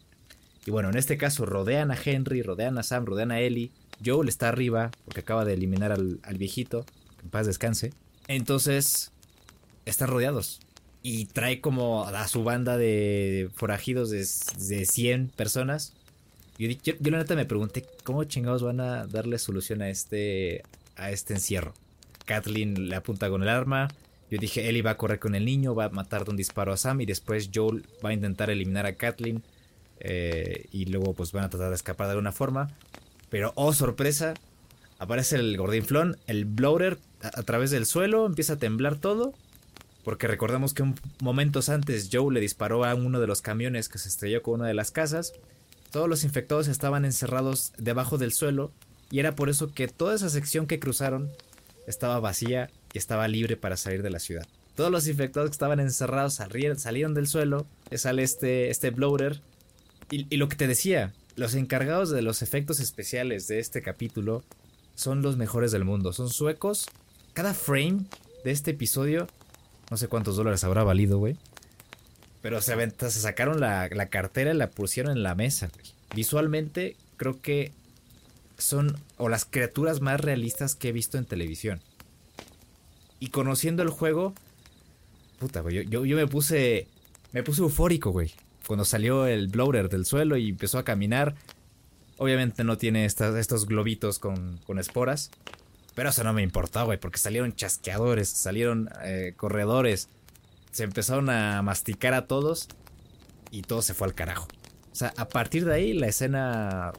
y 0.66 0.70
bueno, 0.70 0.90
en 0.90 0.96
este 0.96 1.16
caso 1.16 1.46
rodean 1.46 1.90
a 1.90 1.98
Henry, 2.02 2.42
rodean 2.42 2.78
a 2.78 2.82
Sam, 2.82 3.06
rodean 3.06 3.30
a 3.30 3.40
Ellie. 3.40 3.70
Joel 4.04 4.28
está 4.28 4.48
arriba 4.48 4.90
porque 5.04 5.20
acaba 5.20 5.44
de 5.44 5.54
eliminar 5.54 5.92
al, 5.92 6.38
viejito, 6.38 6.84
en 7.22 7.30
paz 7.30 7.46
descanse. 7.46 7.92
Entonces, 8.28 9.12
están 9.84 10.08
rodeados. 10.08 10.60
y 11.02 11.26
trae 11.26 11.60
como 11.60 12.04
a 12.04 12.26
su 12.26 12.42
banda 12.42 12.76
de 12.76 13.48
forajidos 13.54 14.10
de, 14.10 14.18
de 14.18 14.86
100 14.86 15.28
personas. 15.28 15.94
Yo, 16.58 16.68
yo, 16.68 16.94
la 17.10 17.18
neta 17.18 17.36
me 17.36 17.44
pregunté 17.44 17.86
cómo 18.02 18.24
chingados 18.24 18.62
van 18.62 18.80
a 18.80 19.06
darle 19.06 19.38
solución 19.38 19.82
a 19.82 19.88
este, 19.88 20.62
a 20.96 21.10
este 21.10 21.34
encierro. 21.34 21.74
Kathleen 22.24 22.88
le 22.88 22.96
apunta 22.96 23.30
con 23.30 23.42
el 23.42 23.48
arma. 23.48 23.88
Yo 24.30 24.38
dije, 24.38 24.68
Ellie 24.68 24.82
va 24.82 24.92
a 24.92 24.96
correr 24.96 25.18
con 25.18 25.34
el 25.34 25.44
niño, 25.44 25.74
va 25.74 25.84
a 25.84 25.88
matar 25.88 26.24
de 26.24 26.30
un 26.30 26.36
disparo 26.36 26.72
a 26.72 26.76
Sam 26.76 27.00
y 27.00 27.06
después 27.06 27.50
Joel 27.54 27.84
va 28.04 28.10
a 28.10 28.12
intentar 28.12 28.50
eliminar 28.50 28.86
a 28.86 28.94
Kathleen. 28.94 29.42
Eh, 30.00 30.66
y 30.72 30.86
luego 30.86 31.14
pues 31.14 31.32
van 31.32 31.44
a 31.44 31.50
tratar 31.50 31.70
de 31.70 31.76
escapar 31.76 32.06
de 32.08 32.12
alguna 32.12 32.32
forma. 32.32 32.70
Pero, 33.30 33.52
oh 33.54 33.72
sorpresa, 33.72 34.34
aparece 34.98 35.36
el 35.36 35.56
gordinflón, 35.56 36.18
el 36.26 36.44
bloater 36.44 36.98
a, 37.22 37.42
través 37.42 37.70
del 37.70 37.86
suelo, 37.86 38.26
empieza 38.26 38.54
a 38.54 38.58
temblar 38.58 38.96
todo 38.96 39.32
porque 40.04 40.28
recordamos 40.28 40.72
que 40.72 40.84
momentos 41.20 41.68
antes 41.68 42.10
Joe 42.12 42.32
le 42.32 42.38
disparó 42.38 42.84
a 42.84 42.94
uno 42.94 43.18
de 43.18 43.26
los 43.26 43.42
camiones 43.42 43.88
que 43.88 43.98
se 43.98 44.08
estrelló 44.08 44.40
con 44.40 44.60
una 44.60 44.68
de 44.68 44.74
las 44.74 44.92
casas. 44.92 45.32
Todos 45.90 46.08
los 46.08 46.22
infectados 46.22 46.68
estaban 46.68 47.04
encerrados 47.04 47.72
debajo 47.76 48.16
del 48.16 48.32
suelo 48.32 48.70
y 49.10 49.18
era 49.18 49.34
por 49.34 49.48
eso 49.48 49.72
que 49.72 49.88
toda 49.88 50.14
esa 50.14 50.28
sección 50.28 50.68
que 50.68 50.78
cruzaron 50.78 51.28
estaba 51.88 52.20
vacía 52.20 52.70
estaba 52.96 53.28
libre 53.28 53.56
para 53.56 53.76
salir 53.76 54.02
de 54.02 54.10
la 54.10 54.18
ciudad. 54.18 54.46
Todos 54.74 54.90
los 54.90 55.08
infectados 55.08 55.50
que 55.50 55.54
estaban 55.54 55.80
encerrados 55.80 56.34
salieron, 56.34 56.78
salieron 56.78 57.14
del 57.14 57.26
suelo, 57.26 57.66
sale 57.94 58.22
este, 58.22 58.70
este 58.70 58.90
bloater. 58.90 59.40
Y, 60.10 60.36
lo 60.36 60.48
que 60.48 60.56
te 60.56 60.68
decía, 60.68 61.12
los 61.34 61.54
encargados 61.54 62.10
de 62.10 62.22
los 62.22 62.42
efectos 62.42 62.80
especiales 62.80 63.48
de 63.48 63.58
este 63.58 63.82
capítulo 63.82 64.44
son 64.94 65.22
los 65.22 65.36
mejores 65.36 65.72
del 65.72 65.84
mundo, 65.84 66.12
son 66.12 66.28
suecos. 66.28 66.86
Cada 67.32 67.54
frame 67.54 68.04
de 68.44 68.50
este 68.50 68.72
episodio 68.72 69.26
no 69.90 69.96
sé 69.96 70.08
cuántos 70.08 70.36
dólares 70.36 70.64
habrá 70.64 70.82
valido, 70.82 71.18
güey. 71.18 71.36
Pero 72.42 72.60
se, 72.60 72.74
se 72.90 73.20
sacaron 73.20 73.60
la, 73.60 73.88
la, 73.90 74.06
cartera 74.06 74.52
y 74.52 74.56
la 74.56 74.70
pusieron 74.70 75.12
en 75.16 75.22
la 75.22 75.34
mesa. 75.34 75.70
Visualmente, 76.14 76.96
creo 77.16 77.40
que 77.40 77.72
son 78.58 78.96
o 79.16 79.28
las 79.28 79.44
criaturas 79.44 80.00
más 80.00 80.20
realistas 80.20 80.74
que 80.74 80.88
he 80.88 80.92
visto 80.92 81.18
en 81.18 81.24
televisión. 81.24 81.80
Y 83.18 83.28
conociendo 83.28 83.82
el 83.82 83.90
juego, 83.90 84.34
puta, 85.38 85.60
güey, 85.60 85.76
yo, 85.76 85.82
yo, 85.82 86.04
yo 86.04 86.16
me 86.16 86.26
puse, 86.26 86.88
me 87.32 87.42
puse 87.42 87.62
eufórico, 87.62 88.10
güey. 88.10 88.32
Cuando 88.66 88.84
salió 88.84 89.26
el 89.26 89.48
bloater 89.48 89.88
del 89.88 90.04
suelo 90.04 90.36
y 90.36 90.50
empezó 90.50 90.78
a 90.78 90.84
caminar. 90.84 91.34
Obviamente 92.18 92.64
no 92.64 92.78
tiene 92.78 93.04
estas, 93.04 93.34
estos 93.36 93.66
globitos 93.66 94.18
con, 94.18 94.58
con 94.66 94.78
esporas. 94.78 95.30
Pero 95.94 96.10
eso 96.10 96.24
no 96.24 96.34
me 96.34 96.42
importó, 96.42 96.84
güey, 96.84 96.98
porque 97.00 97.18
salieron 97.18 97.54
chasqueadores, 97.54 98.28
salieron 98.28 98.90
eh, 99.02 99.32
corredores, 99.34 100.10
se 100.70 100.84
empezaron 100.84 101.30
a 101.30 101.62
masticar 101.62 102.12
a 102.12 102.26
todos 102.26 102.68
y 103.50 103.62
todo 103.62 103.80
se 103.80 103.94
fue 103.94 104.06
al 104.06 104.14
carajo. 104.14 104.46
O 104.92 104.94
sea, 104.94 105.14
a 105.16 105.26
partir 105.26 105.64
de 105.64 105.72
ahí 105.72 105.92
la 105.94 106.08
escena 106.08 106.92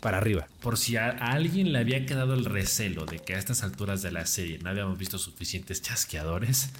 para 0.00 0.18
arriba. 0.18 0.48
Por 0.60 0.76
si 0.78 0.96
a, 0.96 1.10
a 1.10 1.32
alguien 1.32 1.72
le 1.72 1.78
había 1.78 2.06
quedado 2.06 2.34
el 2.34 2.44
recelo 2.44 3.06
de 3.06 3.18
que 3.18 3.34
a 3.34 3.38
estas 3.38 3.62
alturas 3.62 4.02
de 4.02 4.12
la 4.12 4.26
serie 4.26 4.58
no 4.58 4.70
habíamos 4.70 4.98
visto 4.98 5.18
suficientes 5.18 5.82
chasqueadores, 5.82 6.70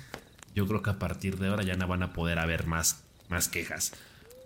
yo 0.54 0.66
creo 0.66 0.83
que 0.83 0.90
a 0.90 0.98
partir 0.98 1.38
de 1.38 1.48
ahora 1.48 1.62
ya 1.62 1.76
no 1.76 1.87
van 1.87 2.02
a 2.02 2.12
poder 2.12 2.38
haber 2.38 2.66
más, 2.66 3.04
más 3.28 3.48
quejas 3.48 3.92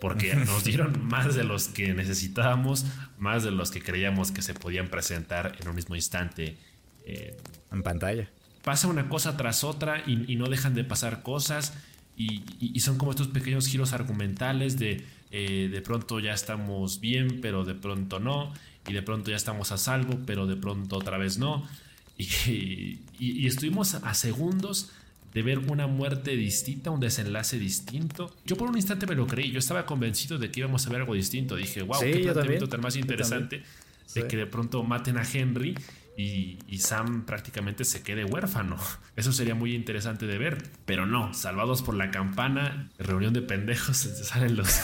porque 0.05 0.35
nos 0.35 0.65
dieron 0.65 1.03
más 1.07 1.35
de 1.35 1.45
los 1.45 1.69
que 1.69 1.95
necesitábamos, 1.95 2.85
más 3.19 3.43
de 3.43 3.51
los 3.51 3.71
que 3.71 3.81
creíamos 3.81 4.33
que 4.33 4.43
se 4.43 4.53
podían 4.53 4.89
presentar 4.89 5.57
en 5.59 5.67
un 5.67 5.75
mismo 5.75 5.97
instante 5.97 6.59
eh, 7.07 7.37
en 7.73 7.83
pantalla. 7.83 8.29
Pasa 8.63 8.89
una 8.89 9.09
cosa 9.09 9.39
tras 9.39 9.65
otra 9.65 10.03
y, 10.07 10.31
y 10.31 10.37
no 10.37 10.49
dejan 10.49 10.75
de 10.75 10.85
pasar 10.85 11.23
cosas 11.23 11.73
y, 12.17 12.45
y, 12.61 12.79
son 12.81 12.99
como 12.99 13.11
estos 13.11 13.29
pequeños 13.29 13.67
giros 13.67 13.93
argumentales 13.93 14.79
de 14.79 15.05
eh, 15.37 15.69
de 15.69 15.81
pronto 15.83 16.21
ya 16.21 16.33
estamos 16.33 17.01
bien, 17.01 17.41
pero 17.43 17.65
de 17.65 17.75
pronto 17.75 18.21
no, 18.21 18.53
y 18.87 18.93
de 18.93 19.03
pronto 19.03 19.31
ya 19.33 19.37
estamos 19.37 19.73
a 19.73 19.79
salvo, 19.79 20.21
pero 20.25 20.47
de 20.47 20.55
pronto 20.57 20.97
otra 20.97 21.19
vez 21.19 21.39
no. 21.39 21.67
Y, 22.17 23.01
y 23.19 23.47
estuvimos 23.49 23.95
a 23.95 24.15
segundos 24.15 24.91
de 25.33 25.43
ver 25.43 25.59
una 25.59 25.89
muerte 25.89 26.37
distinta, 26.37 26.91
un 26.93 27.01
desenlace 27.01 27.59
distinto. 27.59 28.33
Yo 28.47 28.57
por 28.57 28.69
un 28.71 28.77
instante 28.77 29.05
me 29.07 29.17
lo 29.17 29.27
creí, 29.27 29.51
yo 29.51 29.59
estaba 29.59 29.85
convencido 29.85 30.39
de 30.39 30.49
que 30.53 30.61
íbamos 30.61 30.87
a 30.87 30.91
ver 30.91 31.01
algo 31.01 31.15
distinto. 31.15 31.57
Dije, 31.57 31.83
wow, 31.83 31.99
Sí, 32.01 32.13
qué 32.13 32.19
planteamiento 32.21 32.69
tan 32.69 32.81
más 32.81 32.95
interesante 32.95 33.59
de 33.59 33.65
Sí. 34.07 34.23
que 34.29 34.37
de 34.37 34.47
pronto 34.47 34.85
maten 34.85 35.19
a 35.19 35.25
Henry 35.29 35.75
y, 36.17 36.59
y 36.69 36.79
Sam 36.79 37.25
prácticamente 37.27 37.85
se 37.85 38.03
quede 38.03 38.25
huérfano. 38.25 38.77
Eso 39.17 39.33
sería 39.33 39.55
muy 39.55 39.75
interesante 39.75 40.27
de 40.27 40.39
ver, 40.39 40.63
pero 40.87 41.07
no, 41.07 41.35
salvados 41.35 41.83
por 41.83 41.95
la 41.95 42.11
campana, 42.11 42.91
reunión 42.99 43.33
de 43.33 43.43
pendejos, 43.43 43.97
salen 44.23 44.57
los, 44.57 44.69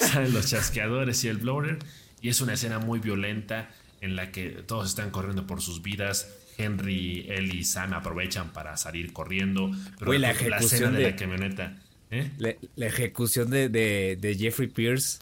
salen 0.00 0.32
los 0.32 0.46
chasqueadores 0.48 1.22
y 1.24 1.28
el 1.28 1.38
blower 1.38 1.78
y 2.20 2.28
es 2.28 2.40
una 2.40 2.54
escena 2.54 2.78
muy 2.78 2.98
violenta 3.00 3.70
en 4.00 4.16
la 4.16 4.30
que 4.30 4.48
todos 4.66 4.88
están 4.88 5.10
corriendo 5.10 5.46
por 5.46 5.60
sus 5.62 5.82
vidas. 5.82 6.28
Henry, 6.58 7.26
él 7.30 7.54
y 7.54 7.64
Sam 7.64 7.94
aprovechan 7.94 8.52
para 8.52 8.76
salir 8.76 9.12
corriendo. 9.14 9.70
Pero 9.98 10.12
la 10.12 10.30
escena 10.32 10.56
ejecución 10.58 10.92
de, 10.92 10.98
de- 10.98 11.10
la 11.10 11.16
camioneta. 11.16 11.78
¿eh? 12.10 12.30
La, 12.38 12.54
la 12.76 12.86
ejecución 12.86 13.48
de, 13.50 13.68
de, 13.70 14.18
de 14.20 14.34
Jeffrey 14.36 14.68
Pierce 14.68 15.20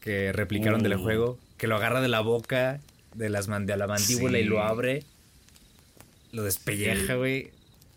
que 0.00 0.32
replicaron 0.32 0.82
del 0.82 0.94
Uh. 0.94 1.02
juego, 1.02 1.38
que 1.58 1.66
lo 1.66 1.76
agarra 1.76 2.00
de 2.00 2.08
la 2.08 2.20
boca, 2.20 2.80
de, 3.14 3.28
las 3.30 3.48
man- 3.48 3.66
de 3.66 3.76
la 3.76 3.86
mandíbula 3.86 4.38
Sí. 4.38 4.44
y 4.44 4.48
lo 4.48 4.62
abre, 4.62 5.04
lo 6.32 6.42
despelleja, 6.44 7.14
güey. 7.14 7.50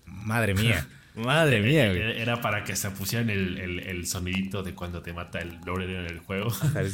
Madre 0.05 0.53
mía, 0.53 0.87
madre 1.15 1.61
mía, 1.61 1.87
güey. 1.89 2.19
Era 2.21 2.41
para 2.41 2.63
que 2.63 2.75
se 2.75 2.89
pusieran 2.91 3.29
el, 3.29 3.57
el- 3.57 3.79
el 3.79 4.07
sonidito 4.07 4.63
de 4.63 4.73
cuando 4.73 5.01
te 5.01 5.13
mata 5.13 5.39
el 5.39 5.57
Blower 5.59 5.89
en 5.89 6.05
el 6.05 6.19
juego. 6.19 6.49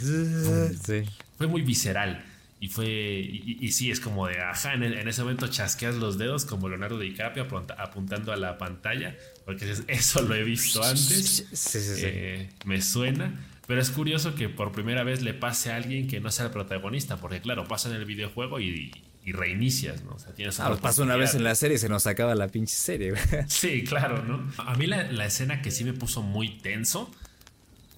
Sí. 0.86 1.04
fue 1.38 1.48
muy 1.48 1.62
visceral. 1.62 2.24
Y 2.62 2.68
fue. 2.68 2.86
Y, 2.88 3.72
sí, 3.72 3.90
es 3.90 4.02
como 4.02 4.28
de. 4.28 4.38
Ajá, 4.42 4.74
en, 4.74 4.84
en 4.84 5.08
ese 5.08 5.22
momento 5.22 5.48
chasqueas 5.48 5.96
los 5.96 6.18
dedos 6.18 6.44
como 6.44 6.68
Leonardo 6.68 7.00
DiCaprio 7.00 7.44
apunta- 7.46 7.76
apuntando 7.80 8.34
a 8.34 8.36
la 8.36 8.58
pantalla. 8.58 9.16
Porque 9.46 9.66
dices, 9.66 9.86
eso 9.88 10.22
lo 10.24 10.36
he 10.36 10.44
visto 10.44 10.84
antes. 10.84 11.48
Sí, 11.54 11.56
sí, 11.56 11.80
sí. 11.80 12.02
eh, 12.04 12.50
me 12.66 12.82
suena. 12.82 13.34
Pero 13.70 13.82
es 13.82 13.92
curioso 13.92 14.34
que 14.34 14.50
por 14.50 14.72
primera 14.72 15.04
vez 15.04 15.22
le 15.22 15.36
pase 15.36 15.72
a 15.72 15.76
alguien 15.76 16.08
que 16.08 16.20
no 16.20 16.32
sea 16.32 16.46
el 16.48 16.52
protagonista. 16.52 17.18
Porque, 17.18 17.40
claro, 17.40 17.68
pasa 17.68 17.88
en 17.90 17.98
el 17.98 18.06
videojuego 18.06 18.60
y, 18.60 18.92
y 19.24 19.32
reinicias, 19.32 20.04
¿no? 20.04 20.14
O 20.14 20.20
sea, 20.20 20.34
tienes 20.34 20.60
Ah, 20.60 20.70
nos 20.70 20.80
pasó 20.80 21.04
una 21.04 21.16
vez 21.16 21.36
en 21.36 21.44
la 21.44 21.54
serie 21.54 21.76
y 21.76 21.78
se 21.78 21.88
nos 21.88 22.08
acaba 22.08 22.34
la 22.34 22.48
pinche 22.48 22.74
serie, 22.76 23.12
güey. 23.12 23.22
Sí, 23.48 23.84
claro, 23.84 24.24
¿no? 24.24 24.52
A 24.58 24.74
mí 24.74 24.88
la, 24.88 25.04
la 25.12 25.26
escena 25.28 25.62
que 25.62 25.70
sí 25.70 25.84
me 25.84 25.94
puso 25.94 26.24
muy 26.24 26.58
tenso 26.58 27.12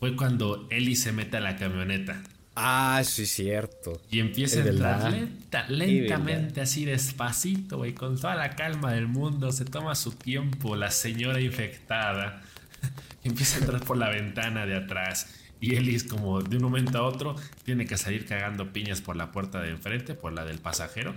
fue 0.02 0.14
cuando 0.18 0.68
Ellie 0.72 0.98
se 0.98 1.14
mete 1.14 1.38
a 1.38 1.40
la 1.40 1.56
camioneta 1.56 2.22
Ah, 2.54 3.02
sí, 3.06 3.26
cierto. 3.26 4.02
y 4.12 4.20
empieza 4.20 4.60
a 4.62 4.68
entrar 4.68 5.10
lenta, 5.10 5.66
lentamente, 5.70 6.60
así 6.60 6.84
despacito, 6.84 7.78
güey, 7.78 7.94
con 7.94 8.20
toda 8.20 8.36
la 8.36 8.58
calma 8.58 8.92
del 8.92 9.08
mundo. 9.08 9.54
Se 9.54 9.64
toma 9.64 9.96
su 9.96 10.12
tiempo, 10.12 10.76
la 10.76 10.92
señora 10.92 11.40
infectada 11.40 12.42
empieza 13.24 13.56
a 13.56 13.60
entrar 13.62 13.82
por 13.86 13.96
la 13.96 14.10
ventana 14.10 14.66
de 14.66 14.76
atrás. 14.76 15.38
Y 15.62 15.76
Ellie 15.76 15.96
es 15.96 16.04
como 16.04 16.42
de 16.42 16.58
un 16.58 16.64
momento 16.64 16.98
a 16.98 17.04
otro 17.04 17.36
tiene 17.64 17.86
que 17.86 17.96
salir 17.98 18.26
cagando 18.26 18.74
piñas 18.74 19.00
por 19.00 19.16
la 19.16 19.32
puerta 19.32 19.62
de 19.62 19.70
enfrente, 19.70 20.16
por 20.16 20.34
la 20.34 20.44
del 20.44 20.58
pasajero. 20.58 21.14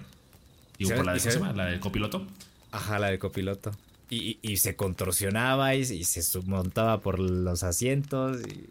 Digo, 0.79 0.91
¿Sabe- 0.91 0.99
por 0.99 1.07
la, 1.07 1.13
y 1.13 1.15
de, 1.15 1.21
¿cómo 1.21 1.31
se 1.31 1.31
sabe- 1.39 1.47
llama? 1.47 1.57
la 1.65 1.71
del 1.71 1.81
copiloto. 1.81 2.27
Ajá, 2.71 2.99
la 2.99 3.09
del 3.09 3.19
copiloto. 3.19 3.73
Y, 4.11 4.39
y- 4.43 4.53
y 4.53 4.57
se 4.59 4.77
contorsionaba 4.77 5.75
y, 5.75 5.81
y 5.81 6.05
se 6.05 6.23
submontaba 6.23 7.01
por 7.01 7.19
los 7.19 7.63
asientos. 7.63 8.39
Y, 8.47 8.69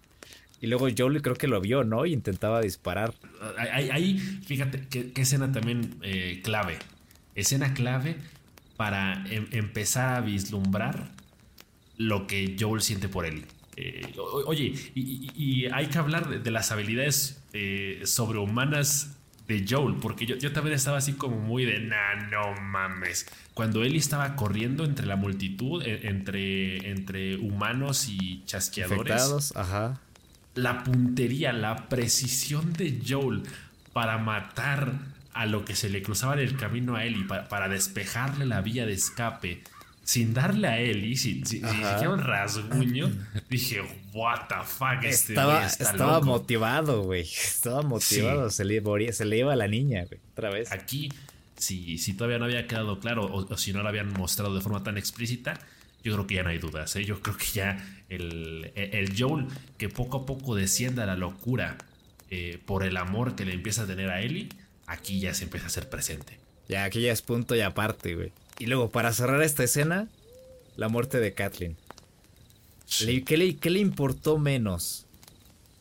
y 0.64 0.68
luego 0.68 0.88
Joel 0.96 1.22
creo 1.24 1.36
que 1.36 1.48
lo 1.48 1.60
vio, 1.60 1.84
¿no? 1.84 2.06
Y 2.06 2.14
intentaba 2.14 2.62
disparar. 2.62 3.14
Ahí, 3.58 3.90
ahí, 3.92 4.20
fíjate 4.20 4.88
qué, 4.90 5.12
qué 5.12 5.22
escena 5.24 5.52
también 5.52 5.96
eh, 6.04 6.40
clave. 6.44 6.78
Escena 7.36 7.74
clave 7.74 8.16
para 8.78 9.26
em- 9.28 9.48
empezar 9.52 10.16
a 10.18 10.22
vislumbrar 10.22 11.10
lo 11.98 12.28
que 12.28 12.56
Joel 12.60 12.82
siente 12.82 13.10
por 13.10 13.26
Ellie. 13.26 13.46
Eh, 13.76 14.14
o- 14.18 14.44
oye, 14.46 14.74
y, 14.96 15.66
hay 15.74 15.88
que 15.88 15.98
hablar 15.98 16.30
de, 16.30 16.40
de 16.40 16.52
las 16.52 16.72
habilidades 16.72 17.42
eh, 17.54 18.02
sobrehumanas 18.06 19.18
de 19.48 19.66
Joel, 19.68 19.96
porque 19.96 20.26
yo, 20.26 20.38
yo 20.38 20.52
también 20.54 20.76
estaba 20.76 20.98
así 20.98 21.14
como 21.14 21.38
muy 21.38 21.66
de, 21.66 21.80
nah, 21.80 22.16
no 22.32 22.54
mames. 22.62 23.26
Cuando 23.54 23.84
Ellie 23.84 23.98
estaba 24.00 24.36
corriendo 24.36 24.86
entre 24.86 25.06
la 25.06 25.16
multitud, 25.16 25.84
e- 25.84 26.08
entre, 26.08 26.90
entre 26.90 27.36
humanos 27.38 28.08
y 28.08 28.44
chasqueadores, 28.46 29.00
Infectados, 29.02 29.56
ajá. 29.58 30.00
la 30.56 30.84
puntería, 30.84 31.52
la 31.52 31.90
precisión 31.90 32.74
de 32.74 33.02
Joel 33.08 33.44
para 33.92 34.18
matar 34.18 34.94
a 35.34 35.46
lo 35.46 35.66
que 35.66 35.76
se 35.76 35.90
le 35.90 36.02
cruzaba 36.04 36.34
en 36.36 36.40
el 36.42 36.56
camino 36.58 36.96
a 36.96 37.02
para, 37.28 37.50
para 37.50 37.68
despejarle 37.68 38.46
la 38.46 38.62
vía 38.62 38.86
de 38.86 38.94
escape, 38.94 39.64
sin 40.04 40.34
darle 40.34 40.68
a 40.68 40.80
Ellie, 40.80 41.16
sin, 41.16 41.46
sin- 41.46 41.62
sin 41.68 41.78
siquiera 41.78 42.10
un 42.10 42.20
rasguño, 42.20 43.12
dije, 43.50 43.82
what 44.14 44.48
the 44.50 44.56
fuck, 44.66 45.04
este 45.04 45.34
güey 45.34 45.46
Estaba, 45.46 45.66
está 45.66 45.84
estaba 45.92 46.14
loco". 46.16 46.26
motivado, 46.26 47.04
güey. 47.04 47.22
Estaba 47.46 47.82
motivado. 47.84 48.50
Se, 48.50 48.66
le, 48.66 48.82
moría- 48.82 49.14
se 49.14 49.26
le 49.26 49.38
iba 49.38 49.54
a 49.54 49.56
la 49.56 49.68
niña, 49.68 50.06
güey. 50.06 50.20
Otra 50.34 50.50
vez. 50.50 50.72
Aquí, 50.72 51.10
si, 51.58 51.98
si 51.98 52.14
todavía 52.14 52.38
no 52.40 52.46
había 52.46 52.68
quedado 52.68 53.00
claro 53.00 53.26
o, 53.26 53.54
o 53.54 53.58
si 53.58 53.72
no 53.74 53.82
lo 53.82 53.90
habían 53.90 54.12
mostrado 54.12 54.54
de 54.54 54.62
forma 54.62 54.84
tan 54.84 54.98
explícita, 54.98 55.60
yo 56.04 56.12
creo 56.14 56.28
que 56.28 56.36
ya 56.36 56.44
no 56.44 56.50
hay 56.50 56.58
dudas. 56.60 56.94
¿eh? 56.98 57.06
Yo 57.06 57.22
creo 57.22 57.38
que 57.38 57.46
ya 57.54 58.04
el, 58.10 58.72
el, 58.76 59.14
Joel 59.18 59.48
que 59.78 59.88
poco 59.88 60.18
a 60.18 60.26
poco 60.26 60.54
desciende 60.56 61.02
a 61.02 61.06
la 61.06 61.16
locura 61.16 61.78
eh, 62.30 62.60
por 62.66 62.84
el 62.84 62.98
amor 62.98 63.36
que 63.36 63.46
le 63.46 63.54
empieza 63.54 63.84
a 63.84 63.88
tener 63.88 64.10
a 64.10 64.20
Ellie, 64.22 64.50
aquí 64.86 65.22
ya 65.22 65.34
se 65.34 65.46
empieza 65.46 65.68
a 65.68 65.70
ser 65.70 65.90
presente. 65.90 66.40
Ya, 66.68 66.84
aquí 66.84 67.02
ya 67.02 67.12
es 67.14 67.22
punto 67.22 67.56
y 67.56 67.62
aparte, 67.62 68.16
güey. 68.16 68.34
Y 68.60 68.68
luego, 68.68 68.90
para 68.90 69.14
cerrar 69.14 69.42
esta 69.42 69.64
escena, 69.64 70.08
la 70.76 70.90
muerte 70.90 71.20
de 71.20 71.34
Kathleen. 71.34 71.78
¿Qué, 73.26 73.38
le, 73.38 73.56
¿Qué 73.56 73.70
le 73.70 73.80
importó 73.80 74.38
menos 74.38 75.06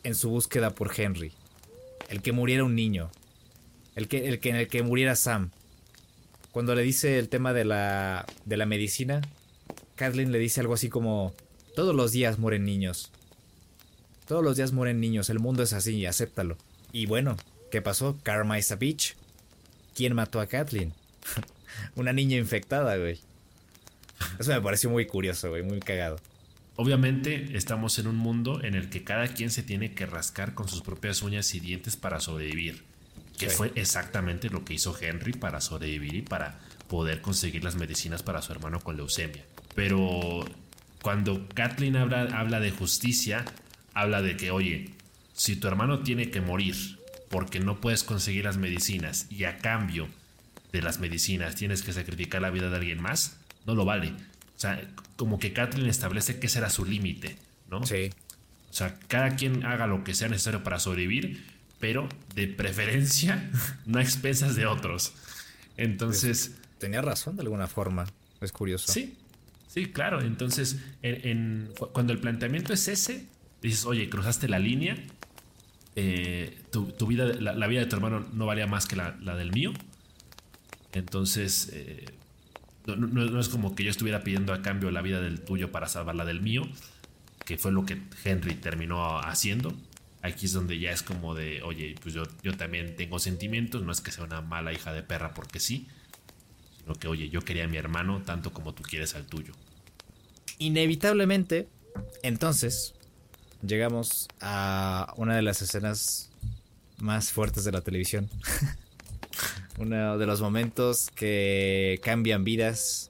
en 0.03 0.15
su 0.15 0.29
búsqueda 0.29 0.71
por 0.71 0.91
Henry? 0.99 1.31
El 2.09 2.21
que 2.21 2.31
muriera 2.31 2.63
un 2.63 2.75
niño. 2.75 3.11
El 3.95 4.07
que, 4.07 4.27
el 4.27 4.39
que, 4.39 4.49
en 4.49 4.55
el 4.55 4.67
que 4.67 4.81
muriera 4.81 5.15
Sam. 5.15 5.51
Cuando 6.51 6.75
le 6.75 6.83
dice 6.83 7.19
el 7.19 7.29
tema 7.29 7.53
de 7.53 7.65
la, 7.65 8.25
de 8.45 8.57
la 8.57 8.65
medicina, 8.65 9.21
Kathleen 9.95 10.31
le 10.31 10.39
dice 10.39 10.61
algo 10.61 10.73
así 10.73 10.89
como, 10.89 11.33
todos 11.75 11.95
los 11.95 12.11
días 12.11 12.39
mueren 12.39 12.65
niños. 12.65 13.11
Todos 14.27 14.43
los 14.43 14.57
días 14.57 14.71
mueren 14.71 14.99
niños, 14.99 15.29
el 15.29 15.39
mundo 15.39 15.63
es 15.63 15.73
así, 15.73 16.05
acéptalo. 16.05 16.57
Y 16.91 17.05
bueno, 17.05 17.37
¿qué 17.71 17.81
pasó? 17.81 18.17
Karma 18.23 18.57
is 18.57 18.71
a 18.71 18.75
bitch. 18.75 19.15
¿Quién 19.95 20.15
mató 20.15 20.39
a 20.39 20.47
Kathleen? 20.47 20.93
Una 21.95 22.13
niña 22.13 22.37
infectada, 22.37 22.97
güey. 22.97 23.19
Eso 24.39 24.51
me 24.51 24.61
pareció 24.61 24.89
muy 24.89 25.05
curioso, 25.05 25.49
güey, 25.49 25.63
muy 25.63 25.79
cagado. 25.79 26.19
Obviamente 26.75 27.55
estamos 27.55 27.99
en 27.99 28.07
un 28.07 28.15
mundo 28.15 28.63
en 28.63 28.73
el 28.73 28.89
que 28.89 29.03
cada 29.03 29.27
quien 29.27 29.51
se 29.51 29.61
tiene 29.61 29.93
que 29.93 30.05
rascar 30.05 30.53
con 30.53 30.67
sus 30.67 30.81
propias 30.81 31.21
uñas 31.21 31.53
y 31.53 31.59
dientes 31.59 31.97
para 31.97 32.19
sobrevivir. 32.19 32.83
Que 33.37 33.49
fue 33.49 33.71
exactamente 33.75 34.49
lo 34.49 34.63
que 34.63 34.75
hizo 34.75 34.95
Henry 34.99 35.33
para 35.33 35.59
sobrevivir 35.59 36.15
y 36.15 36.21
para 36.21 36.59
poder 36.87 37.21
conseguir 37.21 37.63
las 37.63 37.75
medicinas 37.75 38.23
para 38.23 38.41
su 38.41 38.51
hermano 38.51 38.79
con 38.79 38.95
leucemia. 38.95 39.43
Pero 39.75 40.45
cuando 41.01 41.47
Kathleen 41.53 41.95
habla, 41.95 42.23
habla 42.37 42.59
de 42.59 42.71
justicia, 42.71 43.43
habla 43.93 44.21
de 44.21 44.37
que, 44.37 44.51
oye, 44.51 44.91
si 45.33 45.55
tu 45.55 45.67
hermano 45.67 46.03
tiene 46.03 46.29
que 46.29 46.41
morir 46.41 46.75
porque 47.29 47.59
no 47.59 47.81
puedes 47.81 48.03
conseguir 48.03 48.45
las 48.45 48.57
medicinas 48.57 49.27
y 49.29 49.45
a 49.45 49.57
cambio 49.57 50.07
de 50.73 50.81
las 50.81 50.99
medicinas 50.99 51.55
tienes 51.55 51.83
que 51.83 51.93
sacrificar 51.93 52.41
la 52.41 52.49
vida 52.49 52.69
de 52.69 52.75
alguien 52.75 53.01
más, 53.01 53.37
no 53.65 53.75
lo 53.75 53.85
vale. 53.85 54.09
O 54.09 54.59
sea, 54.59 54.81
como 55.15 55.39
que 55.39 55.53
Kathleen 55.53 55.89
establece 55.89 56.39
que 56.39 56.49
será 56.49 56.69
su 56.69 56.83
límite, 56.83 57.37
¿no? 57.69 57.85
Sí. 57.85 58.09
O 58.69 58.73
sea, 58.73 58.99
cada 59.07 59.35
quien 59.35 59.65
haga 59.65 59.87
lo 59.87 60.03
que 60.03 60.13
sea 60.13 60.27
necesario 60.27 60.63
para 60.63 60.79
sobrevivir, 60.79 61.45
pero 61.79 62.09
de 62.35 62.47
preferencia 62.47 63.49
no 63.85 63.99
a 63.99 64.01
expensas 64.01 64.55
de 64.55 64.65
otros. 64.65 65.13
Entonces... 65.77 66.49
Pues, 66.49 66.79
tenía 66.79 67.01
razón 67.01 67.37
de 67.37 67.43
alguna 67.43 67.67
forma. 67.67 68.05
Es 68.41 68.51
curioso. 68.51 68.91
Sí, 68.91 69.15
sí, 69.67 69.85
claro. 69.85 70.21
Entonces, 70.21 70.79
en, 71.01 71.69
cuando 71.93 72.11
el 72.11 72.19
planteamiento 72.19 72.73
es 72.73 72.87
ese, 72.89 73.27
dices, 73.61 73.85
oye, 73.85 74.09
cruzaste 74.09 74.49
la 74.49 74.59
línea, 74.59 74.97
eh, 75.95 76.57
tu, 76.71 77.07
vida, 77.07 77.25
la, 77.25 77.67
vida 77.67 77.81
de 77.81 77.85
tu 77.85 77.95
hermano 77.95 78.25
no 78.33 78.45
valía 78.45 78.67
más 78.67 78.87
que 78.87 78.95
la, 78.95 79.11
del 79.11 79.51
mío. 79.51 79.71
Entonces, 80.93 81.69
eh, 81.73 82.05
no, 82.85 83.39
es 83.39 83.49
como 83.49 83.75
que 83.75 83.83
yo 83.83 83.91
estuviera 83.91 84.23
pidiendo 84.23 84.53
a 84.53 84.61
cambio 84.61 84.91
la 84.91 85.01
vida 85.01 85.21
del 85.21 85.41
tuyo 85.41 85.71
para 85.71 85.87
salvar 85.87 86.15
la 86.15 86.25
del 86.25 86.41
mío, 86.41 86.63
que 87.45 87.57
fue 87.57 87.71
lo 87.71 87.85
que 87.85 88.01
Henry 88.23 88.55
terminó 88.55 89.19
haciendo. 89.19 89.73
Aquí 90.21 90.45
es 90.45 90.53
donde 90.53 90.79
ya 90.79 90.91
es 90.91 91.03
como 91.03 91.35
de, 91.35 91.61
oye, 91.63 91.95
pues 92.01 92.13
yo, 92.13 92.23
yo 92.43 92.55
también 92.55 92.95
tengo 92.95 93.19
sentimientos, 93.19 93.83
no 93.83 93.91
es 93.91 94.01
que 94.01 94.11
sea 94.11 94.23
una 94.23 94.41
mala 94.41 94.71
hija 94.71 94.93
de 94.93 95.03
perra 95.03 95.33
porque 95.33 95.59
sí, 95.59 95.87
sino 96.79 96.95
que, 96.95 97.07
oye, 97.07 97.29
yo 97.29 97.41
quería 97.41 97.65
a 97.65 97.67
mi 97.67 97.77
hermano 97.77 98.21
tanto 98.21 98.53
como 98.53 98.73
tú 98.73 98.83
quieres 98.83 99.15
al 99.15 99.25
tuyo. 99.25 99.53
Inevitablemente, 100.59 101.67
entonces, 102.21 102.93
llegamos 103.65 104.27
a 104.39 105.13
una 105.17 105.35
de 105.35 105.41
las 105.41 105.61
escenas 105.61 106.31
más 106.99 107.31
fuertes 107.31 107.65
de 107.65 107.71
la 107.71 107.81
televisión. 107.81 108.29
Uno 109.77 110.17
de 110.17 110.25
los 110.25 110.41
momentos 110.41 111.09
que 111.15 111.99
cambian 112.03 112.43
vidas. 112.43 113.09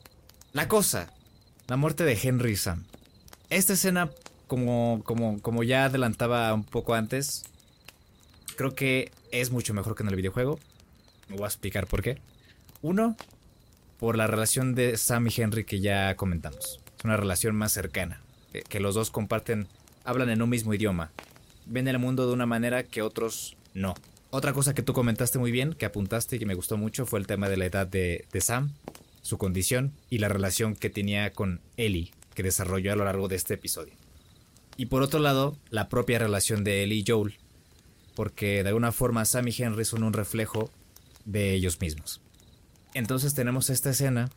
La 0.53 0.67
cosa, 0.67 1.11
la 1.67 1.77
muerte 1.77 2.03
de 2.03 2.17
Henry 2.21 2.55
Sam. 2.55 2.85
Esta 3.49 3.73
escena, 3.73 4.09
como, 4.47 5.01
como, 5.03 5.41
como 5.41 5.63
ya 5.63 5.85
adelantaba 5.85 6.53
un 6.53 6.63
poco 6.63 6.93
antes, 6.93 7.43
creo 8.55 8.75
que 8.75 9.11
es 9.31 9.51
mucho 9.51 9.73
mejor 9.73 9.95
que 9.95 10.03
en 10.03 10.09
el 10.09 10.15
videojuego. 10.15 10.59
Me 11.27 11.35
voy 11.35 11.45
a 11.45 11.47
explicar 11.47 11.87
por 11.87 12.01
qué. 12.01 12.19
Uno, 12.81 13.15
por 13.99 14.17
la 14.17 14.27
relación 14.27 14.75
de 14.75 14.97
Sam 14.97 15.27
y 15.27 15.41
Henry 15.41 15.65
que 15.65 15.79
ya 15.79 16.15
comentamos. 16.15 16.79
Es 16.97 17.05
una 17.05 17.17
relación 17.17 17.55
más 17.55 17.71
cercana, 17.71 18.21
que 18.69 18.79
los 18.79 18.95
dos 18.95 19.11
comparten 19.11 19.67
hablan 20.03 20.29
en 20.29 20.41
un 20.41 20.49
mismo 20.49 20.73
idioma. 20.73 21.11
Ven 21.65 21.87
el 21.87 21.99
mundo 21.99 22.27
de 22.27 22.33
una 22.33 22.45
manera 22.45 22.83
que 22.83 23.01
otros 23.01 23.55
no. 23.73 23.95
Otra 24.35 24.51
cosa 24.51 24.73
que 24.73 24.81
tú 24.81 24.93
comentaste 24.93 25.37
muy 25.37 25.51
bien, 25.51 25.73
que 25.73 25.85
apuntaste 25.85 26.37
y 26.37 26.39
que 26.39 26.47
me 26.47 26.55
gustó 26.55 26.75
mucho, 26.75 27.05
fue 27.05 27.19
el 27.19 27.27
tema 27.27 27.49
de 27.49 27.57
la 27.57 27.67
edad 27.67 27.85
de, 27.85 28.25
Sam, 28.39 28.73
su 29.21 29.37
condición 29.37 29.93
y 30.09 30.17
la 30.17 30.27
relación 30.27 30.75
que 30.75 30.89
tenía 30.89 31.31
con 31.33 31.61
Ellie, 31.77 32.11
que 32.33 32.41
desarrolló 32.41 32.91
a 32.93 32.95
lo 32.95 33.05
largo 33.05 33.27
de 33.27 33.35
este 33.35 33.53
episodio. 33.53 33.93
Y 34.75 34.87
por 34.87 35.03
otro 35.03 35.19
lado, 35.19 35.55
la 35.69 35.87
propia 35.87 36.17
relación 36.17 36.63
de 36.63 36.81
Ellie 36.81 37.01
y 37.01 37.05
Joel, 37.07 37.37
porque 38.15 38.63
de 38.63 38.69
alguna 38.69 38.91
forma 38.91 39.23
Sam 39.25 39.49
y 39.49 39.55
Henry 39.55 39.85
son 39.85 40.01
un 40.01 40.13
reflejo 40.13 40.71
de 41.25 41.53
ellos 41.53 41.79
mismos. 41.79 42.19
Entonces 42.95 43.35
tenemos 43.35 43.69
esta 43.69 43.91
escena 43.91 44.31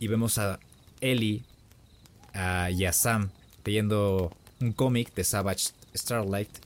y 0.00 0.08
vemos 0.08 0.38
a 0.38 0.58
Ellie 1.00 1.44
y 2.34 2.84
a 2.84 2.92
Sam 2.92 3.30
leyendo 3.64 4.36
un 4.60 4.72
cómic 4.72 5.14
de 5.14 5.22
Savage 5.22 5.68
Starlight. 5.94 6.65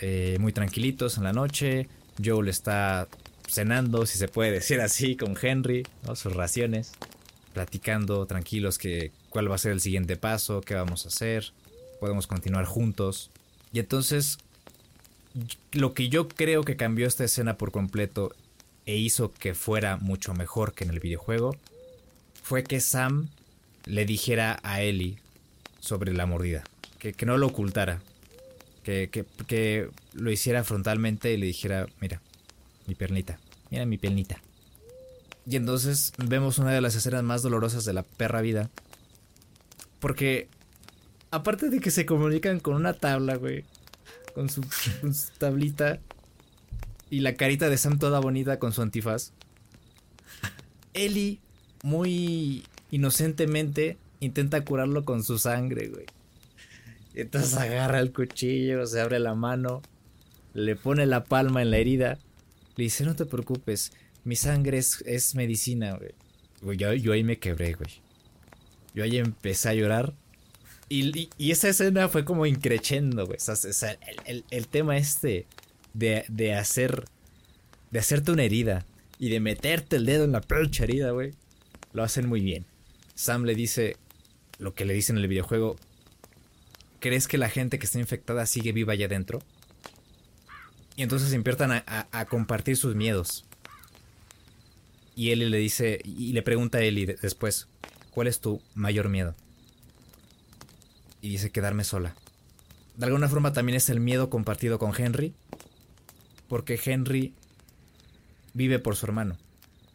Eh, 0.00 0.36
muy 0.40 0.52
tranquilitos 0.52 1.16
en 1.18 1.24
la 1.24 1.32
noche. 1.32 1.88
Joel 2.22 2.48
está 2.48 3.08
cenando, 3.48 4.06
si 4.06 4.18
se 4.18 4.28
puede 4.28 4.50
decir 4.50 4.80
así, 4.80 5.16
con 5.16 5.36
Henry, 5.40 5.86
sus 6.14 6.34
raciones. 6.34 6.92
Platicando 7.54 8.24
tranquilos 8.26 8.78
que 8.78 9.12
cuál 9.28 9.50
va 9.50 9.56
a 9.56 9.58
ser 9.58 9.72
el 9.72 9.80
siguiente 9.80 10.16
paso, 10.16 10.60
qué 10.60 10.74
vamos 10.74 11.04
a 11.04 11.08
hacer. 11.08 11.52
Podemos 11.98 12.26
continuar 12.26 12.64
juntos. 12.64 13.30
Y 13.72 13.80
entonces, 13.80 14.38
lo 15.72 15.94
que 15.94 16.08
yo 16.08 16.28
creo 16.28 16.62
que 16.62 16.76
cambió 16.76 17.06
esta 17.06 17.24
escena 17.24 17.56
por 17.56 17.72
completo 17.72 18.32
e 18.86 18.96
hizo 18.96 19.32
que 19.32 19.54
fuera 19.54 19.96
mucho 19.96 20.34
mejor 20.34 20.72
que 20.72 20.84
en 20.84 20.90
el 20.90 21.00
videojuego 21.00 21.56
fue 22.42 22.64
que 22.64 22.80
Sam 22.80 23.28
le 23.84 24.04
dijera 24.04 24.58
a 24.62 24.82
Ellie 24.82 25.18
sobre 25.78 26.12
la 26.12 26.26
mordida. 26.26 26.64
Que, 26.98 27.14
no 27.24 27.38
lo 27.38 27.46
ocultara. 27.46 28.02
Que, 28.82 29.10
que, 29.46 29.90
lo 30.14 30.30
hiciera 30.30 30.64
frontalmente 30.64 31.32
y 31.32 31.36
le 31.36 31.46
dijera, 31.46 31.86
mira, 32.00 32.20
mi 32.86 32.94
pernita, 32.94 33.38
mira 33.70 33.86
mi 33.86 33.98
piernita. 33.98 34.40
Y 35.46 35.56
entonces 35.56 36.12
vemos 36.18 36.58
una 36.58 36.72
de 36.72 36.80
las 36.80 36.94
escenas 36.94 37.22
más 37.22 37.42
dolorosas 37.42 37.84
de 37.84 37.92
la 37.92 38.02
perra 38.02 38.40
vida. 38.40 38.70
Porque, 40.00 40.48
aparte 41.30 41.68
de 41.68 41.80
que 41.80 41.90
se 41.90 42.06
comunican 42.06 42.60
con 42.60 42.74
una 42.74 42.94
tabla, 42.94 43.36
güey, 43.36 43.64
con 44.34 44.48
su, 44.48 44.62
con 45.00 45.14
su 45.14 45.30
tablita 45.38 46.00
y 47.10 47.20
la 47.20 47.34
carita 47.34 47.68
de 47.68 47.76
Sam 47.76 47.98
toda 47.98 48.20
bonita 48.20 48.58
con 48.58 48.72
su 48.72 48.82
antifaz, 48.82 49.32
Ellie, 50.94 51.40
muy 51.82 52.64
inocentemente, 52.90 53.98
intenta 54.20 54.64
curarlo 54.64 55.04
con 55.04 55.22
su 55.22 55.38
sangre, 55.38 55.88
güey. 55.88 56.06
Entonces 57.20 57.54
agarra 57.54 58.00
el 58.00 58.12
cuchillo, 58.12 58.86
se 58.86 59.00
abre 59.00 59.18
la 59.18 59.34
mano, 59.34 59.82
le 60.54 60.76
pone 60.76 61.06
la 61.06 61.24
palma 61.24 61.62
en 61.62 61.70
la 61.70 61.78
herida, 61.78 62.18
le 62.76 62.84
dice, 62.84 63.04
no 63.04 63.14
te 63.14 63.26
preocupes, 63.26 63.92
mi 64.24 64.36
sangre 64.36 64.78
es, 64.78 65.34
medicina, 65.34 65.98
güey. 65.98 66.76
Yo, 66.76 67.12
ahí 67.12 67.24
me 67.24 67.38
quebré, 67.38 67.72
güey. 67.72 67.90
Yo 68.94 69.04
ahí 69.04 69.18
empecé 69.18 69.70
a 69.70 69.74
llorar. 69.74 70.14
Y, 70.88 71.30
esa 71.38 71.68
escena 71.68 72.08
fue 72.08 72.24
como 72.24 72.46
increchendo, 72.46 73.26
güey. 73.26 73.38
Sea, 73.38 73.98
el, 74.26 74.68
tema 74.68 74.96
este 74.96 75.46
de, 75.94 76.24
de 76.28 76.54
hacer, 76.54 77.04
de 77.90 77.98
hacerte 77.98 78.32
una 78.32 78.42
herida 78.42 78.84
y 79.18 79.30
de 79.30 79.40
meterte 79.40 79.96
el 79.96 80.06
dedo 80.06 80.24
en 80.24 80.32
la 80.32 80.40
pinche 80.40 80.84
herida, 80.84 81.12
güey, 81.12 81.32
lo 81.92 82.02
hacen 82.02 82.28
muy 82.28 82.40
bien. 82.40 82.66
Sam 83.14 83.44
le 83.44 83.54
dice, 83.54 83.96
lo 84.58 84.74
que 84.74 84.84
le 84.84 84.94
dicen 84.94 85.16
en 85.16 85.22
el 85.22 85.28
videojuego, 85.28 85.76
¿crees 87.00 87.26
que 87.26 87.38
la 87.38 87.48
gente 87.48 87.78
que 87.78 87.86
está 87.86 87.98
infectada 87.98 88.46
sigue 88.46 88.72
viva 88.72 88.92
allá 88.92 89.06
adentro? 89.06 89.40
Y 90.96 91.02
entonces 91.02 91.32
empiezan 91.32 91.72
a, 91.72 92.24
compartir 92.26 92.76
sus 92.76 92.94
miedos. 92.94 93.46
Y 95.16 95.30
él 95.30 95.50
le 95.50 95.58
dice, 95.58 96.00
y 96.04 96.32
le 96.32 96.42
pregunta 96.42 96.78
a 96.78 96.82
Ellie 96.82 97.06
después, 97.06 97.68
¿cuál 98.10 98.26
es 98.26 98.40
tu 98.40 98.60
mayor 98.74 99.08
miedo? 99.08 99.34
Y 101.22 101.30
dice 101.30 101.50
quedarme 101.50 101.84
sola. 101.84 102.14
De 102.96 103.06
alguna 103.06 103.28
forma 103.28 103.52
también 103.52 103.76
es 103.76 103.88
el 103.88 104.00
miedo 104.00 104.28
compartido 104.28 104.78
con 104.78 104.92
Henry, 104.94 105.34
porque 106.48 106.78
Henry 106.82 107.34
vive 108.52 108.78
por 108.78 108.96
su 108.96 109.06
hermano, 109.06 109.38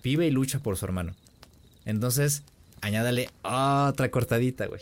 vive 0.03 0.25
y 0.25 0.31
lucha 0.31 0.59
por 0.59 0.77
su 0.77 0.85
hermano. 0.85 1.15
Entonces, 1.85 2.43
añádale 2.81 3.29
otra 3.43 4.09
cortadita, 4.09 4.65
güey. 4.65 4.81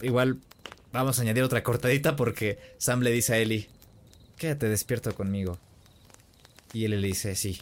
Igual 0.00 0.38
vamos 0.92 1.18
a 1.18 1.22
añadir 1.22 1.42
otra 1.42 1.62
cortadita 1.62 2.16
porque 2.16 2.58
Sam 2.78 3.00
le 3.00 3.10
dice 3.10 3.34
a 3.34 3.38
Ellie, 3.38 3.68
quédate 4.36 4.68
despierto 4.68 5.14
conmigo. 5.14 5.58
Y 6.72 6.84
él 6.84 7.00
le 7.00 7.06
dice, 7.06 7.34
sí, 7.34 7.60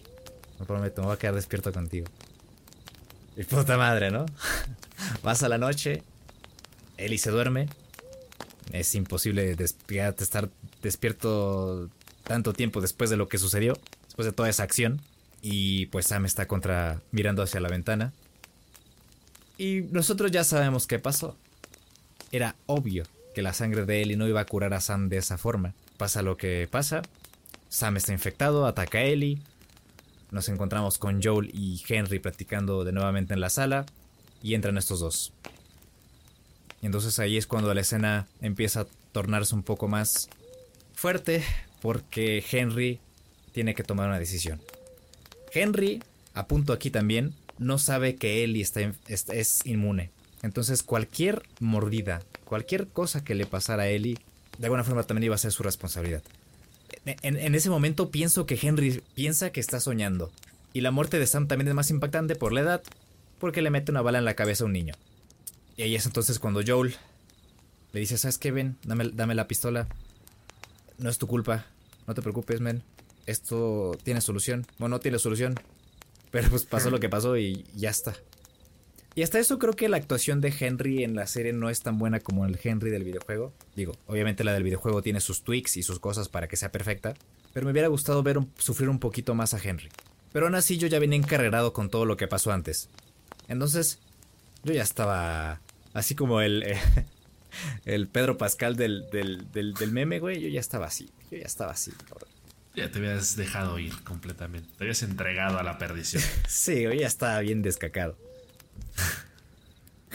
me 0.58 0.66
prometo, 0.66 1.02
me 1.02 1.06
voy 1.06 1.16
a 1.16 1.18
quedar 1.18 1.34
despierto 1.34 1.72
contigo. 1.72 2.06
Y 3.36 3.44
puta 3.44 3.76
madre, 3.76 4.10
¿no? 4.10 4.26
Pasa 5.22 5.48
la 5.48 5.58
noche, 5.58 6.02
Ellie 6.96 7.18
se 7.18 7.30
duerme. 7.30 7.68
Es 8.72 8.94
imposible 8.94 9.56
estar 9.58 10.48
despierto 10.82 11.90
tanto 12.24 12.52
tiempo 12.52 12.80
después 12.80 13.10
de 13.10 13.16
lo 13.16 13.28
que 13.28 13.38
sucedió, 13.38 13.78
después 14.06 14.26
de 14.26 14.32
toda 14.32 14.48
esa 14.48 14.62
acción. 14.62 15.00
Y 15.42 15.86
pues 15.86 16.06
Sam 16.06 16.24
está 16.24 16.46
contra 16.46 17.02
mirando 17.10 17.42
hacia 17.42 17.60
la 17.60 17.68
ventana. 17.68 18.12
Y 19.58 19.82
nosotros 19.90 20.30
ya 20.30 20.42
sabemos 20.42 20.86
qué 20.86 20.98
pasó. 20.98 21.36
Era 22.34 22.56
obvio 22.66 23.04
que 23.32 23.42
la 23.42 23.52
sangre 23.52 23.86
de 23.86 24.02
Ellie 24.02 24.16
no 24.16 24.26
iba 24.26 24.40
a 24.40 24.44
curar 24.44 24.74
a 24.74 24.80
Sam 24.80 25.08
de 25.08 25.18
esa 25.18 25.38
forma. 25.38 25.72
Pasa 25.96 26.20
lo 26.20 26.36
que 26.36 26.66
pasa. 26.68 27.02
Sam 27.68 27.96
está 27.96 28.12
infectado, 28.12 28.66
ataca 28.66 28.98
a 28.98 29.02
Ellie. 29.02 29.38
Nos 30.32 30.48
encontramos 30.48 30.98
con 30.98 31.22
Joel 31.22 31.52
y 31.54 31.80
Henry 31.88 32.18
practicando 32.18 32.82
de 32.82 32.90
nuevamente 32.90 33.34
en 33.34 33.40
la 33.40 33.50
sala. 33.50 33.86
Y 34.42 34.54
entran 34.54 34.78
estos 34.78 34.98
dos. 34.98 35.32
Y 36.82 36.86
entonces 36.86 37.20
ahí 37.20 37.36
es 37.36 37.46
cuando 37.46 37.72
la 37.72 37.82
escena 37.82 38.26
empieza 38.40 38.80
a 38.80 38.86
tornarse 39.12 39.54
un 39.54 39.62
poco 39.62 39.86
más 39.86 40.28
fuerte. 40.92 41.44
Porque 41.80 42.44
Henry 42.50 42.98
tiene 43.52 43.76
que 43.76 43.84
tomar 43.84 44.08
una 44.08 44.18
decisión. 44.18 44.60
Henry, 45.52 46.02
apunto 46.34 46.72
aquí 46.72 46.90
también, 46.90 47.32
no 47.58 47.78
sabe 47.78 48.16
que 48.16 48.42
Ellie 48.42 48.62
está, 48.62 48.80
es 49.06 49.64
inmune. 49.66 50.10
Entonces 50.44 50.82
cualquier 50.82 51.42
mordida, 51.58 52.20
cualquier 52.44 52.88
cosa 52.88 53.24
que 53.24 53.34
le 53.34 53.46
pasara 53.46 53.84
a 53.84 53.88
Ellie, 53.88 54.18
de 54.58 54.66
alguna 54.66 54.84
forma 54.84 55.02
también 55.02 55.24
iba 55.24 55.34
a 55.34 55.38
ser 55.38 55.52
su 55.52 55.62
responsabilidad. 55.62 56.22
En, 57.06 57.54
ese 57.54 57.70
momento 57.70 58.10
pienso 58.10 58.44
que 58.44 58.58
Henry 58.60 59.02
piensa 59.14 59.52
que 59.52 59.60
está 59.60 59.80
soñando. 59.80 60.30
Y 60.74 60.82
la 60.82 60.90
muerte 60.90 61.18
de 61.18 61.26
Sam 61.26 61.48
también 61.48 61.68
es 61.68 61.74
más 61.74 61.88
impactante 61.88 62.36
por 62.36 62.52
la 62.52 62.60
edad, 62.60 62.82
porque 63.38 63.62
le 63.62 63.70
mete 63.70 63.90
una 63.90 64.02
bala 64.02 64.18
en 64.18 64.26
la 64.26 64.34
cabeza 64.34 64.64
a 64.64 64.66
un 64.66 64.74
niño. 64.74 64.94
Y 65.78 65.82
ahí 65.82 65.94
es 65.94 66.04
entonces 66.04 66.38
cuando 66.38 66.60
Joel 66.64 66.94
le 67.94 68.00
dice, 68.00 68.18
¿sabes 68.18 68.36
qué, 68.36 68.52
Ben? 68.52 68.76
Dame, 68.84 69.12
dame 69.14 69.34
la 69.34 69.48
pistola. 69.48 69.88
No 70.98 71.08
es 71.08 71.16
tu 71.16 71.26
culpa. 71.26 71.64
No 72.06 72.12
te 72.12 72.20
preocupes, 72.20 72.60
men. 72.60 72.82
Esto 73.24 73.96
tiene 74.02 74.20
solución. 74.20 74.66
Bueno, 74.78 74.96
no 74.96 75.00
tiene 75.00 75.18
solución. 75.18 75.54
Pero 76.30 76.50
pues 76.50 76.66
pasó 76.66 76.90
lo 76.90 77.00
que 77.00 77.08
pasó 77.08 77.38
y 77.38 77.64
ya 77.74 77.88
está. 77.88 78.14
Y 79.16 79.22
hasta 79.22 79.38
eso 79.38 79.58
creo 79.58 79.74
que 79.74 79.88
la 79.88 79.96
actuación 79.96 80.40
de 80.40 80.52
Henry 80.58 81.04
en 81.04 81.14
la 81.14 81.26
serie 81.26 81.52
no 81.52 81.70
es 81.70 81.80
tan 81.80 81.98
buena 81.98 82.18
como 82.18 82.46
el 82.46 82.58
Henry 82.62 82.90
del 82.90 83.04
videojuego. 83.04 83.52
Digo, 83.76 83.96
obviamente 84.06 84.42
la 84.42 84.52
del 84.52 84.64
videojuego 84.64 85.02
tiene 85.02 85.20
sus 85.20 85.42
tweaks 85.44 85.76
y 85.76 85.84
sus 85.84 86.00
cosas 86.00 86.28
para 86.28 86.48
que 86.48 86.56
sea 86.56 86.72
perfecta, 86.72 87.14
pero 87.52 87.64
me 87.64 87.72
hubiera 87.72 87.88
gustado 87.88 88.22
ver 88.24 88.40
sufrir 88.58 88.88
un 88.88 88.98
poquito 88.98 89.34
más 89.36 89.54
a 89.54 89.60
Henry. 89.62 89.88
Pero 90.32 90.46
aún 90.46 90.56
así 90.56 90.78
yo 90.78 90.88
ya 90.88 90.98
venía 90.98 91.16
encarrerado 91.16 91.72
con 91.72 91.90
todo 91.90 92.06
lo 92.06 92.16
que 92.16 92.26
pasó 92.26 92.50
antes. 92.50 92.88
Entonces, 93.46 94.00
yo 94.64 94.72
ya 94.72 94.82
estaba 94.82 95.60
así 95.92 96.16
como 96.16 96.40
el, 96.40 96.64
el 97.84 98.08
Pedro 98.08 98.36
Pascal 98.36 98.74
del, 98.74 99.08
del, 99.12 99.46
del, 99.52 99.92
meme, 99.92 100.18
güey. 100.18 100.40
Yo 100.40 100.48
ya 100.48 100.58
estaba 100.58 100.86
así, 100.86 101.08
yo 101.30 101.38
ya 101.38 101.46
estaba 101.46 101.70
así. 101.70 101.92
Ya 102.74 102.90
te 102.90 102.98
habías 102.98 103.36
dejado 103.36 103.78
ir 103.78 103.92
completamente. 104.02 104.68
Te 104.76 104.82
habías 104.82 105.04
entregado 105.04 105.60
a 105.60 105.62
la 105.62 105.78
perdición. 105.78 106.20
sí, 106.48 106.82
yo 106.82 106.92
ya 106.92 107.06
estaba 107.06 107.38
bien 107.38 107.62
descacado. 107.62 108.16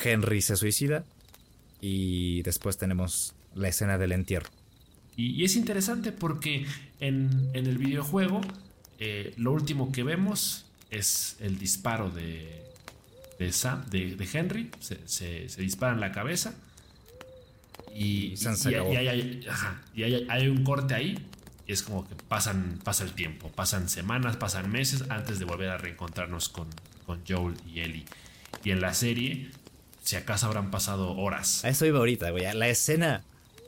Henry 0.03 0.41
se 0.41 0.55
suicida 0.55 1.03
y 1.81 2.41
después 2.43 2.77
tenemos 2.77 3.33
la 3.55 3.67
escena 3.67 3.97
del 3.97 4.11
entierro. 4.11 4.49
Y, 5.15 5.43
es 5.43 5.55
interesante 5.55 6.11
porque 6.11 6.65
en, 6.99 7.49
el 7.53 7.77
videojuego 7.77 8.41
eh, 8.99 9.33
lo 9.37 9.51
último 9.51 9.91
que 9.91 10.03
vemos 10.03 10.65
es 10.91 11.35
el 11.39 11.59
disparo 11.59 12.09
de, 12.09 12.63
de, 13.37 13.51
Sam, 13.51 13.85
de, 13.89 14.29
Henry. 14.31 14.71
Se, 14.79 15.47
dispara 15.57 15.93
en 15.93 15.99
la 15.99 16.11
cabeza. 16.11 16.53
Y, 17.93 18.35
hay, 20.29 20.47
un 20.47 20.63
corte 20.63 20.93
ahí. 20.93 21.25
Y 21.67 21.73
es 21.73 21.83
como 21.83 22.07
que 22.07 22.15
pasan, 22.15 22.79
pasa 22.83 23.03
el 23.03 23.11
tiempo, 23.11 23.49
pasan 23.49 23.89
semanas, 23.89 24.37
pasan 24.37 24.71
meses 24.71 25.03
antes 25.09 25.37
de 25.37 25.45
volver 25.45 25.69
a 25.69 25.77
reencontrarnos 25.77 26.49
con, 26.49 26.67
con 27.05 27.21
Joel 27.27 27.55
y 27.67 27.81
Ellie. 27.81 28.05
Y 28.63 28.71
en 28.71 28.81
la 28.81 28.93
serie, 28.93 29.51
si 30.03 30.15
acaso 30.15 30.47
habrán 30.47 30.71
pasado 30.71 31.15
horas. 31.15 31.63
A 31.63 31.69
eso 31.69 31.85
iba 31.85 31.99
ahorita, 31.99 32.31
güey. 32.31 32.45
La 32.53 32.67
escena 32.67 33.23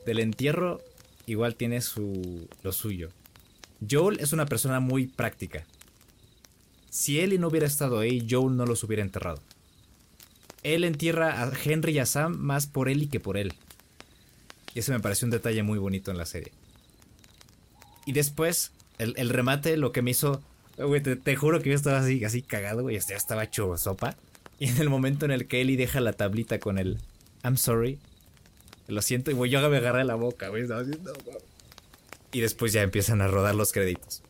del 0.06 0.18
entierro 0.18 0.80
igual 1.26 1.54
tiene 1.54 1.80
su, 1.80 2.48
lo 2.62 2.72
suyo. 2.72 3.10
Joel 3.88 4.20
es 4.20 4.32
una 4.32 4.46
persona 4.46 4.80
muy 4.80 5.06
práctica. 5.06 5.64
Si 6.90 7.20
Ellie 7.20 7.38
no 7.38 7.48
hubiera 7.48 7.66
estado 7.66 7.98
ahí, 7.98 8.26
Joel 8.28 8.56
no 8.56 8.66
los 8.66 8.84
hubiera 8.84 9.02
enterrado. 9.02 9.40
Él 10.62 10.84
entierra 10.84 11.42
a 11.42 11.52
Henry 11.64 11.92
y 11.92 11.98
a 11.98 12.06
Sam 12.06 12.36
más 12.38 12.66
por 12.66 12.88
Ellie 12.88 13.08
que 13.08 13.18
por 13.18 13.36
él. 13.36 13.54
Y 14.74 14.78
ese 14.78 14.92
me 14.92 15.00
pareció 15.00 15.26
un 15.26 15.30
detalle 15.30 15.62
muy 15.62 15.78
bonito 15.78 16.10
en 16.10 16.18
la 16.18 16.26
serie. 16.26 16.52
Y 18.06 18.12
después, 18.12 18.72
el, 18.98 19.30
remate, 19.30 19.76
lo 19.76 19.92
que 19.92 20.02
me 20.02 20.10
hizo. 20.10 20.42
Güey, 20.76 21.02
te, 21.02 21.36
juro 21.36 21.60
que 21.60 21.70
yo 21.70 21.76
estaba 21.76 21.98
así, 21.98 22.24
así 22.24 22.42
cagado, 22.42 22.82
güey. 22.82 22.98
Ya 22.98 23.16
estaba 23.16 23.44
hecho 23.44 23.76
sopa. 23.76 24.16
Y 24.62 24.68
en 24.68 24.80
el 24.80 24.90
momento 24.90 25.24
en 25.24 25.32
el 25.32 25.48
que 25.48 25.60
Ellie 25.60 25.76
deja 25.76 26.00
la 26.00 26.12
tablita 26.12 26.60
con 26.60 26.78
el 26.78 27.00
I'm 27.42 27.56
sorry, 27.56 27.98
lo 28.86 29.02
siento, 29.02 29.32
y 29.32 29.34
voy 29.34 29.50
yo 29.50 29.58
me 29.68 29.78
agarré 29.78 30.04
la 30.04 30.14
boca, 30.14 30.50
güey. 30.50 30.68
Y 32.30 32.40
después 32.40 32.72
ya 32.72 32.82
empiezan 32.82 33.20
a 33.22 33.26
rodar 33.26 33.56
los 33.56 33.72
créditos. 33.72 34.22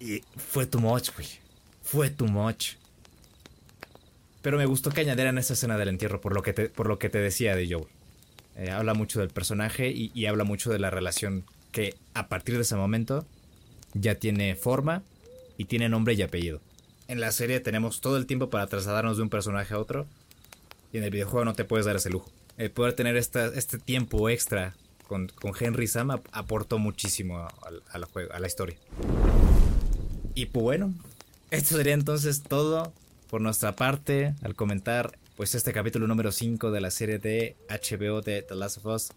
Y 0.00 0.22
fue 0.36 0.66
too 0.66 0.82
much, 0.82 1.08
güey. 1.16 1.26
Fue 1.82 2.10
too 2.10 2.26
much. 2.26 2.72
Pero 4.42 4.58
me 4.58 4.66
gustó 4.66 4.90
que 4.90 5.00
añadieran 5.00 5.38
esa 5.38 5.54
escena 5.54 5.78
del 5.78 5.88
entierro, 5.88 6.20
por 6.20 6.34
lo 6.34 6.42
que 6.42 6.52
te, 6.52 6.68
por 6.68 6.86
lo 6.86 6.98
que 6.98 7.08
te 7.08 7.20
decía 7.20 7.56
de 7.56 7.66
Joel. 7.66 7.88
Eh, 8.56 8.70
habla 8.70 8.92
mucho 8.92 9.20
del 9.20 9.30
personaje 9.30 9.88
y, 9.88 10.10
y 10.14 10.26
habla 10.26 10.44
mucho 10.44 10.70
de 10.70 10.78
la 10.78 10.90
relación 10.90 11.46
que 11.72 11.94
a 12.12 12.28
partir 12.28 12.56
de 12.56 12.64
ese 12.64 12.76
momento 12.76 13.24
ya 13.94 14.16
tiene 14.16 14.56
forma 14.56 15.02
y 15.56 15.64
tiene 15.64 15.88
nombre 15.88 16.12
y 16.12 16.20
apellido 16.20 16.60
en 17.08 17.20
la 17.20 17.32
serie 17.32 17.60
tenemos 17.60 18.00
todo 18.00 18.16
el 18.16 18.26
tiempo 18.26 18.50
para 18.50 18.66
trasladarnos 18.66 19.16
de 19.16 19.22
un 19.22 19.30
personaje 19.30 19.74
a 19.74 19.78
otro. 19.78 20.06
Y 20.92 20.98
en 20.98 21.04
el 21.04 21.10
videojuego 21.10 21.44
no 21.44 21.54
te 21.54 21.64
puedes 21.64 21.86
dar 21.86 21.96
ese 21.96 22.10
lujo. 22.10 22.30
El 22.56 22.70
poder 22.70 22.94
tener 22.94 23.16
este 23.16 23.78
tiempo 23.78 24.28
extra 24.28 24.74
con, 25.08 25.30
Henry 25.58 25.86
Sam 25.86 26.10
aportó 26.32 26.78
muchísimo 26.78 27.38
a, 27.38 27.50
juego, 28.12 28.32
a 28.32 28.38
la 28.38 28.46
historia. 28.46 28.76
Y 30.34 30.46
pues 30.46 30.62
bueno, 30.62 30.94
esto 31.50 31.76
sería 31.76 31.94
entonces 31.94 32.42
todo 32.42 32.92
por 33.28 33.40
nuestra 33.40 33.76
parte 33.76 34.34
al 34.42 34.54
comentar 34.54 35.18
pues 35.36 35.54
este 35.54 35.72
capítulo 35.72 36.06
número 36.06 36.30
5 36.30 36.70
de 36.70 36.80
la 36.80 36.90
serie 36.90 37.18
de 37.18 37.56
HBO 37.68 38.20
de 38.20 38.42
The 38.42 38.54
Last 38.54 38.78
of 38.78 38.86
Us. 38.86 39.12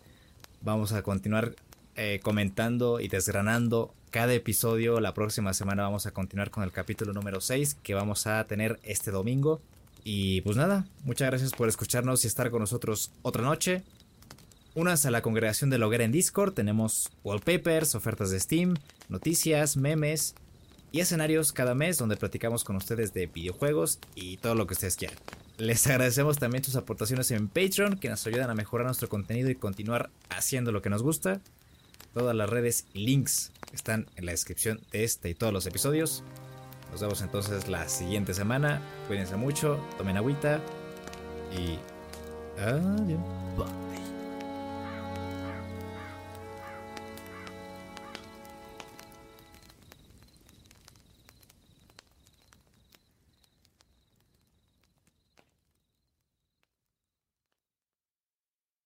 Vamos 0.62 0.92
a 0.92 1.04
continuar 1.04 1.56
eh, 1.96 2.20
comentando 2.24 3.00
y 3.00 3.08
desgranando 3.08 3.94
cada 4.10 4.34
episodio. 4.34 5.00
La 5.00 5.14
próxima 5.14 5.54
semana 5.54 5.84
vamos 5.84 6.06
a 6.06 6.12
continuar 6.12 6.52
con 6.52 6.64
el 6.64 6.72
capítulo 6.72 7.14
número 7.14 7.42
6 7.42 7.78
que 7.84 7.94
vamos 7.94 8.28
a 8.28 8.46
tener 8.46 8.80
este 8.84 9.12
domingo. 9.12 9.62
Y 10.04 10.42
pues 10.42 10.58
nada, 10.58 10.86
muchas 11.04 11.30
gracias 11.30 11.52
por 11.52 11.68
escucharnos 11.68 12.24
y 12.24 12.28
estar 12.28 12.50
con 12.50 12.62
nosotros 12.62 13.12
otra 13.22 13.44
noche. 13.44 13.84
Unas 14.74 15.06
a 15.06 15.12
la 15.12 15.22
congregación 15.22 15.70
de 15.70 15.84
Hoguera 15.84 16.04
en 16.04 16.12
Discord. 16.12 16.54
Tenemos 16.54 17.10
wallpapers, 17.24 17.96
ofertas 17.96 18.30
de 18.30 18.40
Steam, 18.40 18.76
noticias, 19.10 19.76
memes 19.76 20.36
y 20.92 21.00
escenarios 21.00 21.52
cada 21.52 21.76
mes 21.76 21.98
donde 21.98 22.16
platicamos 22.16 22.64
con 22.64 22.76
ustedes 22.76 23.14
de 23.14 23.28
videojuegos 23.28 24.00
y 24.16 24.38
todo 24.38 24.56
lo 24.56 24.68
que 24.68 24.74
ustedes 24.74 24.96
quieran. 24.96 25.18
Les 25.58 25.86
agradecemos 25.88 26.38
también 26.38 26.64
sus 26.64 26.76
aportaciones 26.76 27.32
en 27.32 27.48
Patreon 27.48 27.98
que 27.98 28.10
nos 28.10 28.26
ayudan 28.28 28.50
a 28.52 28.56
mejorar 28.56 28.86
nuestro 28.86 29.10
contenido 29.10 29.50
y 29.50 29.56
continuar 29.56 30.12
haciendo 30.30 30.72
lo 30.72 30.82
que 30.82 30.92
nos 30.92 31.02
gusta. 31.02 31.42
Todas 32.14 32.36
las 32.36 32.50
redes 32.50 32.86
y 32.94 33.06
links 33.06 33.52
están 33.74 34.08
en 34.16 34.26
la 34.26 34.32
descripción 34.32 34.80
de 34.92 35.04
este 35.04 35.30
y 35.30 35.34
todos 35.34 35.54
los 35.54 35.66
episodios. 35.66 36.24
Nos 36.92 37.02
vemos 37.02 37.22
entonces 37.22 37.68
la 37.68 37.88
siguiente 37.90 38.34
semana. 38.34 38.82
Cuídense 39.08 39.36
mucho, 39.36 39.80
tomen 39.98 40.18
agüita 40.18 40.62
y 41.52 41.78
adiós. 42.62 43.87